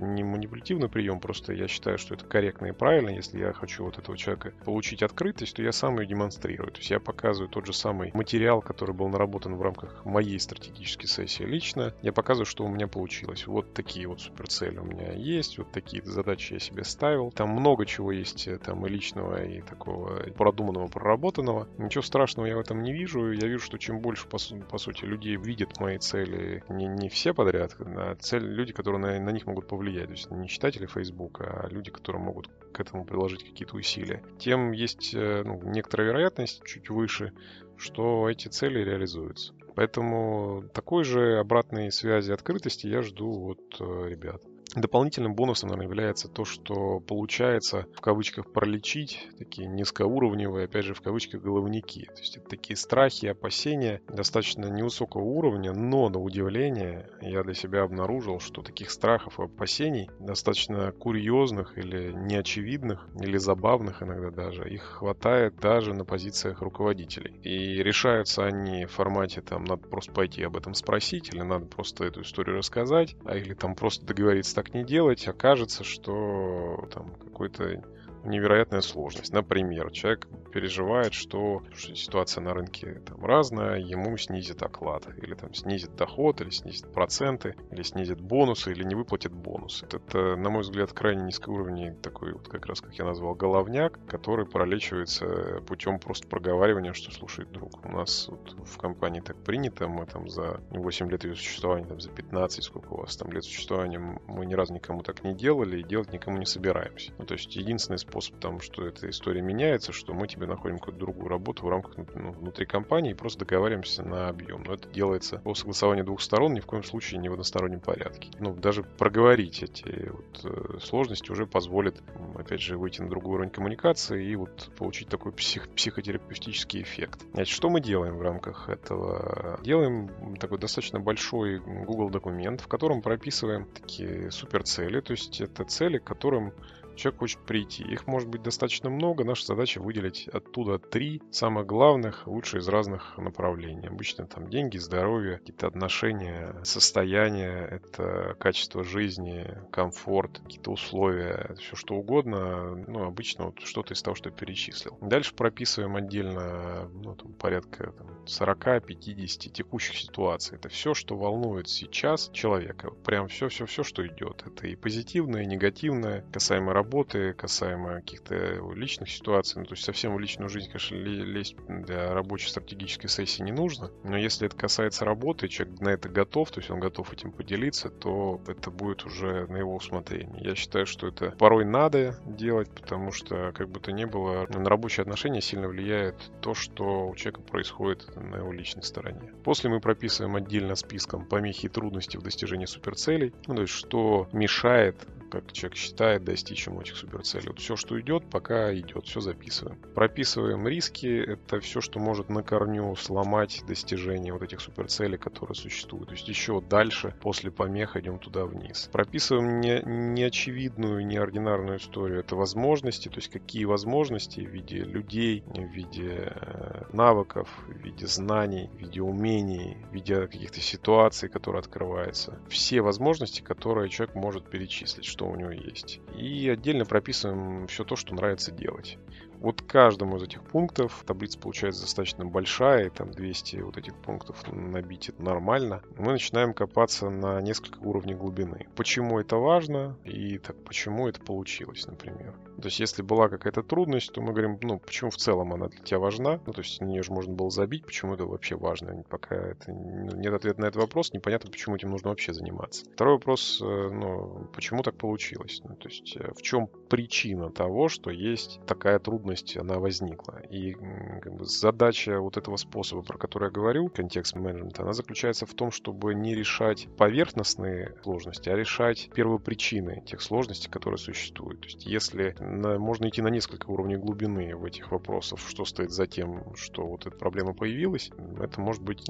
не 0.00 0.24
манипулятивный 0.24 0.88
прием, 0.88 1.20
просто 1.20 1.52
я 1.52 1.68
считаю, 1.68 1.98
что 1.98 2.14
это 2.14 2.24
корректно 2.24 2.66
и 2.66 2.72
правильно. 2.72 3.10
Если 3.10 3.38
я 3.38 3.52
хочу 3.52 3.84
вот 3.84 3.98
этого 3.98 4.16
человека 4.16 4.52
получить 4.64 5.02
открытость, 5.02 5.56
то 5.56 5.62
я 5.62 5.72
сам 5.72 6.00
ее 6.00 6.06
демонстрирую. 6.06 6.70
То 6.70 6.78
есть 6.78 6.90
я 6.90 7.00
показываю 7.00 7.48
тот 7.48 7.66
же 7.66 7.72
самый 7.72 8.10
материал, 8.14 8.62
который 8.62 8.94
был 8.94 9.08
наработан 9.08 9.56
в 9.56 9.62
рамках 9.62 10.04
моей 10.04 10.38
стратегической 10.38 11.08
сессии 11.08 11.42
лично. 11.42 11.94
Я 12.02 12.12
показываю, 12.12 12.46
что 12.46 12.64
у 12.64 12.68
меня 12.68 12.88
получилось. 12.88 13.46
Вот 13.46 13.74
такие 13.74 14.06
вот 14.06 14.20
суперцели 14.20 14.78
у 14.78 14.84
меня 14.84 15.12
есть, 15.12 15.58
вот 15.58 15.70
такие 15.72 16.02
задачи 16.04 16.54
я 16.54 16.58
себе 16.58 16.84
ставил. 16.84 17.30
Там 17.30 17.50
много 17.50 17.86
чего 17.86 18.12
есть, 18.12 18.46
э, 18.48 18.58
там 18.58 18.86
и 18.86 18.88
личного, 18.88 19.44
и 19.44 19.60
такого 19.60 20.22
продуманного, 20.30 20.88
проработанного. 20.88 21.68
Ничего 21.78 22.02
страшного 22.02 22.46
я 22.46 22.56
в 22.56 22.60
этом 22.60 22.82
не 22.82 22.92
вижу. 22.92 23.32
Я 23.32 23.48
вижу, 23.48 23.64
что 23.64 23.78
чем 23.78 24.00
больше, 24.00 24.26
по, 24.28 24.38
по 24.70 24.78
сути, 24.78 25.04
людей 25.04 25.36
видят 25.36 25.80
мои 25.80 25.98
цели, 25.98 26.62
не, 26.68 26.86
не 26.86 27.08
все 27.08 27.34
подряд, 27.34 27.76
а 27.78 28.16
цель, 28.16 28.44
люди, 28.44 28.72
которые 28.72 28.83
на, 28.92 29.18
на 29.20 29.30
них 29.30 29.46
могут 29.46 29.68
повлиять. 29.68 30.06
То 30.06 30.12
есть 30.12 30.30
не 30.30 30.48
читатели 30.48 30.86
Facebook, 30.86 31.40
а 31.40 31.68
люди, 31.68 31.90
которые 31.90 32.22
могут 32.22 32.48
к 32.72 32.80
этому 32.80 33.04
приложить 33.04 33.44
какие-то 33.44 33.76
усилия. 33.76 34.22
Тем 34.38 34.72
есть 34.72 35.14
э, 35.14 35.42
ну, 35.44 35.60
некоторая 35.62 36.08
вероятность, 36.08 36.62
чуть 36.64 36.90
выше, 36.90 37.32
что 37.76 38.28
эти 38.28 38.48
цели 38.48 38.80
реализуются. 38.80 39.54
Поэтому 39.74 40.64
такой 40.72 41.04
же 41.04 41.38
обратной 41.38 41.90
связи 41.90 42.32
открытости 42.32 42.86
я 42.86 43.02
жду 43.02 43.52
от 43.52 43.80
э, 43.80 44.08
ребят. 44.08 44.42
Дополнительным 44.74 45.34
бонусом, 45.34 45.68
наверное, 45.68 45.86
является 45.86 46.28
то, 46.28 46.44
что 46.44 46.98
получается 46.98 47.86
в 47.94 48.00
кавычках 48.00 48.52
пролечить 48.52 49.28
такие 49.38 49.68
низкоуровневые, 49.68 50.64
опять 50.64 50.84
же, 50.84 50.94
в 50.94 51.00
кавычках 51.00 51.42
головники. 51.42 52.06
То 52.06 52.20
есть 52.20 52.36
это 52.36 52.48
такие 52.48 52.76
страхи, 52.76 53.26
опасения 53.26 54.00
достаточно 54.08 54.66
невысокого 54.66 55.22
уровня, 55.22 55.72
но 55.72 56.08
на 56.08 56.18
удивление 56.18 57.08
я 57.20 57.44
для 57.44 57.54
себя 57.54 57.82
обнаружил, 57.82 58.40
что 58.40 58.62
таких 58.62 58.90
страхов 58.90 59.38
и 59.38 59.44
опасений 59.44 60.10
достаточно 60.18 60.90
курьезных 60.90 61.78
или 61.78 62.12
неочевидных, 62.12 63.06
или 63.20 63.36
забавных 63.36 64.02
иногда 64.02 64.30
даже, 64.30 64.68
их 64.68 64.82
хватает 64.82 65.54
даже 65.56 65.94
на 65.94 66.04
позициях 66.04 66.62
руководителей. 66.62 67.38
И 67.44 67.80
решаются 67.80 68.44
они 68.44 68.86
в 68.86 68.90
формате 68.90 69.40
там 69.40 69.64
надо 69.64 69.86
просто 69.86 70.12
пойти 70.12 70.42
об 70.42 70.56
этом 70.56 70.74
спросить, 70.74 71.32
или 71.32 71.42
надо 71.42 71.66
просто 71.66 72.04
эту 72.04 72.22
историю 72.22 72.58
рассказать, 72.58 73.14
а 73.24 73.36
или 73.36 73.54
там 73.54 73.76
просто 73.76 74.04
договориться 74.04 74.63
так 74.64 74.74
не 74.74 74.84
делать, 74.84 75.26
окажется, 75.28 75.84
что 75.84 76.88
там 76.92 77.14
какой-то 77.22 77.82
невероятная 78.24 78.80
сложность. 78.80 79.32
Например, 79.32 79.90
человек 79.90 80.26
переживает, 80.52 81.12
что 81.12 81.62
ситуация 81.76 82.42
на 82.42 82.54
рынке 82.54 83.02
там 83.06 83.24
разная, 83.24 83.78
ему 83.78 84.16
снизит 84.16 84.62
оклад, 84.62 85.06
или 85.20 85.34
там 85.34 85.52
снизит 85.54 85.94
доход, 85.96 86.40
или 86.40 86.50
снизит 86.50 86.92
проценты, 86.92 87.54
или 87.70 87.82
снизит 87.82 88.20
бонусы, 88.20 88.72
или 88.72 88.84
не 88.84 88.94
выплатит 88.94 89.32
бонусы. 89.32 89.86
Это, 89.86 90.36
на 90.36 90.50
мой 90.50 90.62
взгляд, 90.62 90.92
крайне 90.92 91.24
низкоуровневый 91.24 91.96
такой 91.96 92.32
вот 92.32 92.48
как 92.48 92.66
раз, 92.66 92.80
как 92.80 92.94
я 92.94 93.04
назвал, 93.04 93.34
головняк, 93.34 93.98
который 94.06 94.46
пролечивается 94.46 95.60
путем 95.66 95.98
просто 95.98 96.26
проговаривания, 96.28 96.92
что 96.92 97.10
слушает 97.10 97.50
друг. 97.50 97.84
У 97.84 97.88
нас 97.90 98.28
вот 98.28 98.56
в 98.64 98.78
компании 98.78 99.20
так 99.20 99.36
принято, 99.42 99.88
мы 99.88 100.06
там 100.06 100.28
за 100.28 100.60
8 100.70 101.10
лет 101.10 101.24
ее 101.24 101.34
существования, 101.34 101.86
там 101.86 102.00
за 102.00 102.10
15, 102.10 102.64
сколько 102.64 102.92
у 102.92 103.00
вас 103.00 103.16
там 103.16 103.32
лет 103.32 103.44
существования, 103.44 103.98
мы 103.98 104.46
ни 104.46 104.54
разу 104.54 104.72
никому 104.72 105.02
так 105.02 105.24
не 105.24 105.34
делали 105.34 105.80
и 105.80 105.82
делать 105.82 106.12
никому 106.12 106.38
не 106.38 106.46
собираемся. 106.46 107.12
Ну, 107.18 107.26
то 107.26 107.34
есть 107.34 107.54
единственный 107.56 107.98
способ 107.98 108.13
способ, 108.14 108.34
потому 108.36 108.60
что 108.60 108.86
эта 108.86 109.10
история 109.10 109.42
меняется, 109.42 109.92
что 109.92 110.14
мы 110.14 110.28
тебе 110.28 110.46
находим 110.46 110.78
какую-то 110.78 111.00
другую 111.00 111.28
работу 111.28 111.64
в 111.64 111.68
рамках 111.68 111.96
ну, 112.14 112.32
внутри 112.32 112.64
компании 112.64 113.10
и 113.10 113.14
просто 113.14 113.40
договариваемся 113.40 114.04
на 114.04 114.28
объем. 114.28 114.62
Но 114.64 114.74
это 114.74 114.88
делается 114.88 115.38
по 115.38 115.54
согласованию 115.54 116.04
двух 116.04 116.20
сторон, 116.20 116.54
ни 116.54 116.60
в 116.60 116.66
коем 116.66 116.84
случае 116.84 117.20
не 117.20 117.28
в 117.28 117.32
одностороннем 117.32 117.80
порядке. 117.80 118.30
Ну, 118.38 118.54
даже 118.54 118.84
проговорить 118.84 119.62
эти 119.62 120.10
вот, 120.10 120.44
э, 120.44 120.78
сложности 120.80 121.30
уже 121.30 121.46
позволит, 121.46 122.02
опять 122.36 122.60
же, 122.60 122.78
выйти 122.78 123.02
на 123.02 123.08
другой 123.08 123.34
уровень 123.34 123.50
коммуникации 123.50 124.24
и 124.24 124.36
вот 124.36 124.70
получить 124.78 125.08
такой 125.08 125.32
псих, 125.32 125.68
психотерапевтический 125.70 126.82
эффект. 126.82 127.20
Значит, 127.32 127.54
что 127.54 127.68
мы 127.68 127.80
делаем 127.80 128.16
в 128.16 128.22
рамках 128.22 128.68
этого? 128.68 129.58
Делаем 129.64 130.36
такой 130.38 130.58
достаточно 130.58 131.00
большой 131.00 131.58
Google 131.58 132.10
документ, 132.10 132.60
в 132.60 132.68
котором 132.68 133.02
прописываем 133.02 133.66
такие 133.66 134.30
суперцели, 134.30 135.00
то 135.00 135.12
есть 135.12 135.40
это 135.40 135.64
цели, 135.64 135.98
к 135.98 136.04
которым 136.04 136.52
человек 136.96 137.20
хочет 137.20 137.38
прийти. 137.40 137.82
Их 137.82 138.06
может 138.06 138.28
быть 138.28 138.42
достаточно 138.42 138.90
много. 138.90 139.24
Наша 139.24 139.46
задача 139.46 139.80
выделить 139.80 140.28
оттуда 140.28 140.78
три 140.78 141.22
самых 141.30 141.66
главных, 141.66 142.26
лучше 142.26 142.58
из 142.58 142.68
разных 142.68 143.16
направлений. 143.18 143.88
Обычно 143.88 144.26
там 144.26 144.48
деньги, 144.48 144.78
здоровье, 144.78 145.38
какие-то 145.38 145.66
отношения, 145.66 146.54
состояние, 146.62 147.66
это 147.70 148.36
качество 148.38 148.84
жизни, 148.84 149.46
комфорт, 149.70 150.40
какие-то 150.40 150.70
условия, 150.70 151.54
все 151.58 151.76
что 151.76 151.94
угодно. 151.94 152.74
Ну, 152.86 153.04
обычно 153.04 153.46
вот 153.46 153.60
что-то 153.60 153.94
из 153.94 154.02
того, 154.02 154.14
что 154.14 154.30
я 154.30 154.34
перечислил. 154.34 154.98
Дальше 155.00 155.34
прописываем 155.34 155.96
отдельно 155.96 156.88
ну, 156.92 157.14
там, 157.14 157.32
порядка 157.34 157.92
там, 157.92 158.08
40-50 158.24 159.50
текущих 159.50 159.96
ситуаций. 159.96 160.56
Это 160.56 160.68
все, 160.68 160.94
что 160.94 161.16
волнует 161.16 161.68
сейчас 161.68 162.30
человека. 162.32 162.90
Прям 162.90 163.28
все-все-все, 163.28 163.82
что 163.82 164.06
идет. 164.06 164.44
Это 164.46 164.66
и 164.66 164.76
позитивное, 164.76 165.42
и 165.42 165.46
негативное, 165.46 166.24
касаемо 166.32 166.72
работы, 166.72 166.83
работы, 166.84 167.32
касаемо 167.32 167.96
каких-то 167.96 168.34
личных 168.74 169.10
ситуаций. 169.10 169.58
Ну, 169.58 169.64
то 169.64 169.72
есть 169.72 169.84
совсем 169.84 170.14
в 170.14 170.20
личную 170.20 170.50
жизнь, 170.50 170.68
конечно, 170.68 170.94
лезть 170.94 171.56
для 171.66 172.12
рабочей 172.12 172.50
стратегической 172.50 173.08
сессии 173.08 173.42
не 173.42 173.52
нужно. 173.52 173.90
Но 174.04 174.18
если 174.18 174.46
это 174.46 174.56
касается 174.56 175.04
работы, 175.04 175.48
человек 175.48 175.80
на 175.80 175.88
это 175.88 176.08
готов, 176.08 176.50
то 176.50 176.60
есть 176.60 176.70
он 176.70 176.80
готов 176.80 177.12
этим 177.12 177.32
поделиться, 177.32 177.88
то 177.88 178.40
это 178.46 178.70
будет 178.70 179.04
уже 179.04 179.46
на 179.46 179.56
его 179.56 179.74
усмотрение. 179.74 180.44
Я 180.44 180.54
считаю, 180.54 180.84
что 180.84 181.08
это 181.08 181.30
порой 181.30 181.64
надо 181.64 182.18
делать, 182.26 182.70
потому 182.70 183.12
что, 183.12 183.52
как 183.52 183.70
бы 183.70 183.80
то 183.80 183.90
ни 183.90 184.04
было, 184.04 184.46
на 184.48 184.68
рабочие 184.68 185.02
отношения 185.02 185.40
сильно 185.40 185.68
влияет 185.68 186.16
то, 186.42 186.54
что 186.54 187.08
у 187.08 187.14
человека 187.16 187.40
происходит 187.40 188.14
на 188.14 188.36
его 188.36 188.52
личной 188.52 188.82
стороне. 188.82 189.32
После 189.42 189.70
мы 189.70 189.80
прописываем 189.80 190.36
отдельно 190.36 190.74
списком 190.74 191.24
помехи 191.24 191.66
и 191.66 191.68
трудности 191.70 192.18
в 192.18 192.22
достижении 192.22 192.66
суперцелей, 192.66 193.32
ну, 193.46 193.54
то 193.54 193.62
есть 193.62 193.72
что 193.72 194.28
мешает 194.32 194.96
как 195.40 195.52
человек 195.52 195.76
считает, 195.76 196.24
достичь 196.24 196.66
ему 196.66 196.80
этих 196.80 196.96
суперцелей. 196.96 197.48
Вот 197.48 197.58
все, 197.58 197.76
что 197.76 198.00
идет, 198.00 198.28
пока 198.30 198.74
идет, 198.74 199.06
все 199.06 199.20
записываем. 199.20 199.78
Прописываем 199.94 200.66
риски, 200.66 201.06
это 201.06 201.60
все, 201.60 201.80
что 201.80 201.98
может 201.98 202.28
на 202.28 202.42
корню 202.42 202.94
сломать 202.96 203.62
достижение 203.66 204.32
вот 204.32 204.42
этих 204.42 204.60
суперцелей, 204.60 205.18
которые 205.18 205.54
существуют. 205.54 206.08
То 206.08 206.14
есть 206.14 206.28
еще 206.28 206.60
дальше, 206.60 207.14
после 207.20 207.50
помех, 207.50 207.96
идем 207.96 208.18
туда 208.18 208.44
вниз. 208.44 208.88
Прописываем 208.92 209.60
не, 209.60 209.82
неочевидную, 209.84 211.06
неординарную 211.06 211.78
историю. 211.78 212.20
Это 212.20 212.36
возможности, 212.36 213.08
то 213.08 213.16
есть 213.16 213.30
какие 213.30 213.64
возможности 213.64 214.40
в 214.40 214.48
виде 214.48 214.78
людей, 214.78 215.44
в 215.46 215.72
виде 215.72 216.32
э, 216.34 216.84
навыков, 216.92 217.48
в 217.66 217.72
виде 217.72 218.06
знаний, 218.06 218.70
в 218.74 218.78
виде 218.78 219.00
умений, 219.00 219.76
в 219.90 219.94
виде 219.94 220.26
каких-то 220.26 220.60
ситуаций, 220.60 221.28
которые 221.28 221.60
открываются. 221.60 222.38
Все 222.48 222.80
возможности, 222.80 223.40
которые 223.40 223.88
человек 223.88 224.14
может 224.14 224.48
перечислить, 224.48 225.04
что 225.04 225.23
у 225.26 225.36
него 225.36 225.50
есть. 225.50 226.00
И 226.16 226.48
отдельно 226.48 226.84
прописываем 226.84 227.66
все 227.66 227.84
то, 227.84 227.96
что 227.96 228.14
нравится 228.14 228.50
делать. 228.52 228.98
Вот 229.40 229.62
каждому 229.62 230.16
из 230.16 230.22
этих 230.22 230.42
пунктов 230.42 231.04
таблица 231.06 231.38
получается 231.38 231.82
достаточно 231.82 232.24
большая, 232.24 232.90
там 232.90 233.10
200 233.10 233.56
вот 233.56 233.76
этих 233.76 233.94
пунктов 233.96 234.42
набить 234.52 235.08
это 235.08 235.22
нормально. 235.22 235.82
Мы 235.98 236.12
начинаем 236.12 236.54
копаться 236.54 237.10
на 237.10 237.40
несколько 237.40 237.78
уровней 237.78 238.14
глубины. 238.14 238.66
Почему 238.76 239.18
это 239.18 239.36
важно 239.36 239.96
и 240.04 240.38
так 240.38 240.56
почему 240.64 241.08
это 241.08 241.20
получилось, 241.20 241.86
например. 241.86 242.34
То 242.60 242.68
есть, 242.68 242.78
если 242.78 243.02
была 243.02 243.28
какая-то 243.28 243.62
трудность, 243.62 244.12
то 244.12 244.20
мы 244.20 244.32
говорим, 244.32 244.58
ну, 244.62 244.78
почему 244.78 245.10
в 245.10 245.16
целом 245.16 245.52
она 245.52 245.68
для 245.68 245.80
тебя 245.80 245.98
важна? 245.98 246.40
Ну, 246.46 246.52
то 246.52 246.60
есть, 246.60 246.80
на 246.80 246.86
нее 246.86 247.02
же 247.02 247.12
можно 247.12 247.34
было 247.34 247.50
забить, 247.50 247.84
почему 247.84 248.14
это 248.14 248.26
вообще 248.26 248.56
важно. 248.56 249.02
Пока 249.08 249.34
это 249.34 249.72
нет 249.72 250.32
ответа 250.32 250.60
на 250.60 250.66
этот 250.66 250.80
вопрос, 250.80 251.12
непонятно, 251.12 251.50
почему 251.50 251.76
этим 251.76 251.90
нужно 251.90 252.10
вообще 252.10 252.32
заниматься. 252.32 252.84
Второй 252.92 253.14
вопрос, 253.14 253.60
э, 253.60 253.64
ну, 253.64 254.48
почему 254.54 254.82
так 254.82 254.96
получилось? 254.96 255.60
Ну, 255.64 255.74
то 255.74 255.88
есть, 255.88 256.16
э, 256.16 256.32
в 256.32 256.42
чем 256.42 256.68
причина 256.88 257.50
того, 257.50 257.88
что 257.88 258.10
есть 258.10 258.60
такая 258.66 258.98
трудность, 258.98 259.23
она 259.56 259.78
возникла? 259.78 260.40
И 260.50 260.74
как 260.74 261.34
бы, 261.34 261.44
задача 261.44 262.20
вот 262.20 262.36
этого 262.36 262.56
способа, 262.56 263.02
про 263.02 263.18
который 263.18 263.44
я 263.44 263.50
говорю, 263.50 263.88
контекст 263.88 264.36
менеджмента, 264.36 264.82
она 264.82 264.92
заключается 264.92 265.46
в 265.46 265.54
том, 265.54 265.70
чтобы 265.70 266.14
не 266.14 266.34
решать 266.34 266.88
поверхностные 266.96 267.94
сложности, 268.02 268.48
а 268.48 268.56
решать 268.56 269.10
первопричины 269.14 270.02
тех 270.06 270.20
сложностей, 270.20 270.70
которые 270.70 270.98
существуют. 270.98 271.60
То 271.62 271.66
есть, 271.66 271.86
если 271.86 272.36
на, 272.40 272.78
можно 272.78 273.08
идти 273.08 273.22
на 273.22 273.28
несколько 273.28 273.70
уровней 273.70 273.96
глубины 273.96 274.54
в 274.54 274.64
этих 274.64 274.90
вопросах, 274.90 275.38
что 275.40 275.64
стоит 275.64 275.90
за 275.90 276.06
тем, 276.06 276.54
что 276.54 276.86
вот 276.86 277.06
эта 277.06 277.16
проблема 277.16 277.54
появилась. 277.54 278.10
Это 278.40 278.60
может 278.60 278.82
быть 278.82 279.08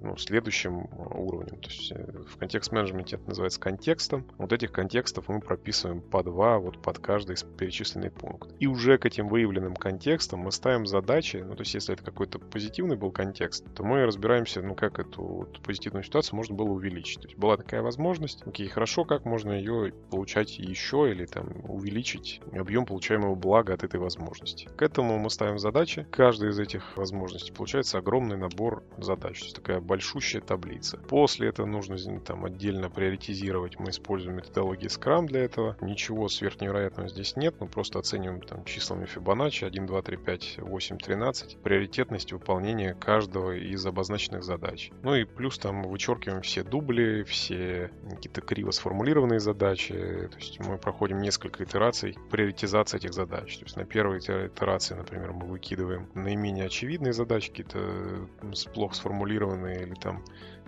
ну, 0.00 0.16
следующим 0.16 0.88
уровнем. 0.96 1.58
То 1.60 1.68
есть 1.68 1.92
э, 1.92 2.22
в 2.28 2.36
контекст-менеджменте 2.36 3.16
это 3.16 3.28
называется 3.28 3.60
контекстом. 3.60 4.26
Вот 4.38 4.52
этих 4.52 4.72
контекстов 4.72 5.28
мы 5.28 5.40
прописываем 5.40 6.00
по 6.00 6.22
два 6.22 6.58
вот 6.58 6.80
под 6.80 6.98
каждый 6.98 7.36
перечисленный 7.56 8.10
пункт. 8.10 8.54
И 8.58 8.66
уже 8.66 8.98
к 8.98 9.06
этим 9.06 9.28
выявленным 9.28 9.76
контекстам 9.76 10.40
мы 10.40 10.52
ставим 10.52 10.86
задачи. 10.86 11.36
Ну, 11.36 11.54
то 11.54 11.62
есть 11.62 11.74
если 11.74 11.94
это 11.94 12.04
какой-то 12.04 12.38
позитивный 12.38 12.96
был 12.96 13.10
контекст, 13.10 13.64
то 13.74 13.84
мы 13.84 14.04
разбираемся, 14.04 14.62
ну, 14.62 14.74
как 14.74 14.98
эту 14.98 15.22
вот 15.22 15.60
позитивную 15.62 16.04
ситуацию 16.04 16.36
можно 16.36 16.54
было 16.54 16.68
увеличить. 16.68 17.20
То 17.20 17.28
есть 17.28 17.38
была 17.38 17.56
такая 17.56 17.82
возможность. 17.82 18.42
Окей, 18.46 18.68
хорошо, 18.68 19.04
как 19.04 19.24
можно 19.24 19.52
ее 19.52 19.92
получать 20.10 20.58
еще 20.58 21.10
или 21.10 21.26
там 21.26 21.48
увеличить 21.68 22.40
объем 22.52 22.86
получаемого 22.86 23.34
блага 23.34 23.74
от 23.74 23.84
этой 23.84 24.00
возможности. 24.00 24.68
К 24.76 24.82
этому 24.82 25.18
мы 25.18 25.30
ставим 25.30 25.58
задачи. 25.58 26.06
Каждая 26.10 26.50
из 26.50 26.58
этих 26.58 26.96
возможностей 26.96 27.52
получается 27.52 27.98
огромный 27.98 28.36
набор 28.36 28.82
задач. 28.98 29.38
То 29.38 29.44
есть 29.44 29.56
такая 29.56 29.80
большущая 29.94 30.42
таблица. 30.42 30.96
После 30.96 31.48
этого 31.50 31.66
нужно 31.66 31.96
там 32.18 32.44
отдельно 32.44 32.90
приоритизировать. 32.90 33.78
Мы 33.78 33.90
используем 33.90 34.38
методологии 34.38 34.88
Scrum 34.88 35.26
для 35.26 35.44
этого. 35.44 35.76
Ничего 35.80 36.28
сверхневероятного 36.28 37.08
здесь 37.08 37.36
нет. 37.36 37.54
Мы 37.60 37.68
просто 37.68 38.00
оцениваем 38.00 38.40
там 38.40 38.64
числами 38.64 39.06
Fibonacci 39.06 39.64
1, 39.64 39.86
2, 39.86 40.02
3, 40.02 40.16
5, 40.16 40.58
8, 40.62 40.98
13. 40.98 41.58
Приоритетность 41.62 42.32
выполнения 42.32 42.94
каждого 42.94 43.52
из 43.56 43.86
обозначенных 43.86 44.42
задач. 44.42 44.90
Ну 45.04 45.14
и 45.14 45.22
плюс 45.24 45.60
там 45.60 45.84
вычеркиваем 45.84 46.42
все 46.42 46.64
дубли, 46.64 47.22
все 47.22 47.92
какие-то 48.10 48.40
криво 48.40 48.72
сформулированные 48.72 49.38
задачи. 49.38 49.94
То 49.94 50.38
есть 50.38 50.58
мы 50.58 50.76
проходим 50.76 51.20
несколько 51.20 51.62
итераций 51.62 52.16
приоритизации 52.32 52.96
этих 52.96 53.14
задач. 53.14 53.58
То 53.58 53.64
есть 53.64 53.76
на 53.76 53.84
первой 53.84 54.18
итерации, 54.18 54.96
например, 54.96 55.34
мы 55.34 55.46
выкидываем 55.46 56.08
наименее 56.14 56.66
очевидные 56.66 57.12
задачи, 57.12 57.50
какие-то 57.50 58.28
плохо 58.74 58.96
сформулированные 58.96 59.73
или 59.82 59.94
там 59.94 60.22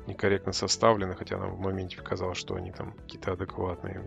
некорректно 0.07 0.53
составлены, 0.53 1.15
хотя 1.15 1.39
нам 1.39 1.57
в 1.57 1.61
моменте 1.61 1.97
показалось, 1.97 2.39
что 2.39 2.55
они 2.55 2.73
там 2.73 2.93
какие-то 2.93 3.33
адекватные. 3.33 4.01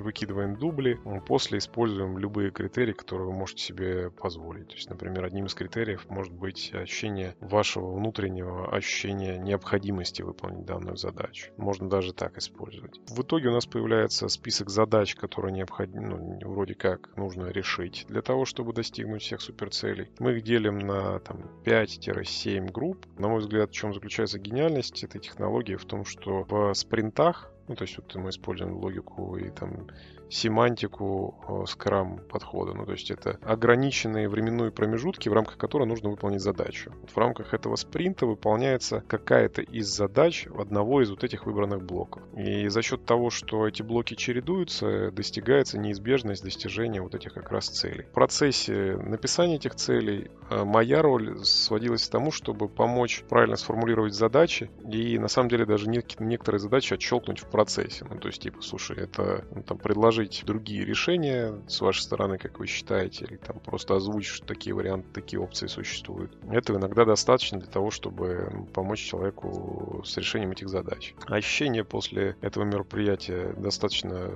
Выкидываем 0.00 0.56
дубли, 0.56 0.98
после 1.26 1.58
используем 1.58 2.18
любые 2.18 2.50
критерии, 2.50 2.92
которые 2.92 3.28
вы 3.28 3.34
можете 3.34 3.62
себе 3.62 4.10
позволить. 4.10 4.68
То 4.68 4.74
есть, 4.74 4.90
например, 4.90 5.24
одним 5.24 5.46
из 5.46 5.54
критериев 5.54 6.08
может 6.08 6.32
быть 6.32 6.72
ощущение 6.74 7.36
вашего 7.40 7.92
внутреннего 7.94 8.74
ощущения 8.74 9.38
необходимости 9.38 10.22
выполнить 10.22 10.64
данную 10.64 10.96
задачу. 10.96 11.52
Можно 11.56 11.88
даже 11.88 12.12
так 12.12 12.38
использовать. 12.38 13.00
В 13.08 13.22
итоге 13.22 13.48
у 13.48 13.52
нас 13.52 13.66
появляется 13.66 14.28
список 14.28 14.70
задач, 14.70 15.14
которые 15.14 15.52
необходимо, 15.52 16.16
ну, 16.16 16.38
вроде 16.50 16.74
как 16.74 17.16
нужно 17.16 17.46
решить 17.46 18.06
для 18.08 18.22
того, 18.22 18.44
чтобы 18.44 18.72
достигнуть 18.72 19.22
всех 19.22 19.40
суперцелей. 19.40 20.10
Мы 20.18 20.32
их 20.32 20.42
делим 20.42 20.78
на 20.78 21.18
там, 21.20 21.50
5-7 21.64 22.70
групп. 22.70 23.06
На 23.18 23.28
мой 23.28 23.40
взгляд, 23.40 23.70
в 23.70 23.74
чем 23.74 23.92
заключается 23.94 24.38
гениальность 24.38 25.02
этой 25.04 25.20
технологии? 25.20 25.39
Технологии 25.40 25.76
в 25.76 25.86
том, 25.86 26.04
что 26.04 26.42
в 26.42 26.74
спринтах, 26.74 27.50
ну, 27.66 27.74
то 27.74 27.84
есть 27.84 27.96
вот 27.96 28.14
мы 28.14 28.28
используем 28.28 28.76
логику 28.76 29.36
и 29.36 29.48
там 29.48 29.86
семантику 30.30 31.64
Scrum 31.66 32.20
подхода. 32.22 32.72
Ну, 32.74 32.86
то 32.86 32.92
есть 32.92 33.10
это 33.10 33.38
ограниченные 33.42 34.28
временные 34.28 34.70
промежутки, 34.70 35.28
в 35.28 35.32
рамках 35.32 35.58
которых 35.58 35.88
нужно 35.88 36.10
выполнить 36.10 36.40
задачу. 36.40 36.92
В 37.12 37.16
рамках 37.18 37.52
этого 37.52 37.76
спринта 37.76 38.26
выполняется 38.26 39.02
какая-то 39.06 39.62
из 39.62 39.88
задач 39.88 40.46
одного 40.56 41.02
из 41.02 41.10
вот 41.10 41.24
этих 41.24 41.46
выбранных 41.46 41.82
блоков. 41.82 42.22
И 42.36 42.68
за 42.68 42.82
счет 42.82 43.04
того, 43.04 43.30
что 43.30 43.66
эти 43.66 43.82
блоки 43.82 44.14
чередуются, 44.14 45.10
достигается 45.10 45.78
неизбежность 45.78 46.44
достижения 46.44 47.02
вот 47.02 47.14
этих 47.14 47.34
как 47.34 47.50
раз 47.50 47.68
целей. 47.68 48.04
В 48.04 48.12
процессе 48.12 48.96
написания 48.96 49.56
этих 49.56 49.74
целей 49.74 50.30
э, 50.50 50.64
моя 50.64 51.02
роль 51.02 51.44
сводилась 51.44 52.06
к 52.06 52.10
тому, 52.10 52.30
чтобы 52.30 52.68
помочь 52.68 53.24
правильно 53.28 53.56
сформулировать 53.56 54.14
задачи 54.14 54.70
и 54.88 55.18
на 55.18 55.28
самом 55.28 55.48
деле 55.48 55.66
даже 55.66 55.88
некоторые 55.88 56.60
задачи 56.60 56.94
отщелкнуть 56.94 57.40
в 57.40 57.50
процессе. 57.50 58.06
Ну, 58.08 58.18
то 58.18 58.28
есть, 58.28 58.42
типа, 58.42 58.62
слушай, 58.62 58.96
это 58.96 59.44
ну, 59.54 59.62
там 59.62 59.78
предложение 59.78 60.19
предложить 60.20 60.44
другие 60.44 60.84
решения 60.84 61.54
с 61.66 61.80
вашей 61.80 62.00
стороны, 62.00 62.38
как 62.38 62.58
вы 62.58 62.66
считаете, 62.66 63.24
или 63.24 63.36
там 63.36 63.58
просто 63.60 63.96
озвучить, 63.96 64.30
что 64.30 64.46
такие 64.46 64.74
варианты, 64.74 65.08
такие 65.12 65.40
опции 65.40 65.66
существуют. 65.66 66.36
Этого 66.50 66.78
иногда 66.78 67.04
достаточно 67.04 67.58
для 67.58 67.68
того, 67.68 67.90
чтобы 67.90 68.66
помочь 68.74 69.00
человеку 69.00 70.02
с 70.04 70.16
решением 70.16 70.52
этих 70.52 70.68
задач. 70.68 71.14
Ощущения 71.26 71.84
после 71.84 72.36
этого 72.40 72.64
мероприятия 72.64 73.54
достаточно 73.56 74.30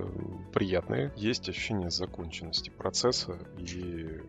приятные. 0.53 1.11
Есть 1.15 1.49
ощущение 1.49 1.89
законченности 1.89 2.69
процесса 2.69 3.37
и 3.57 4.21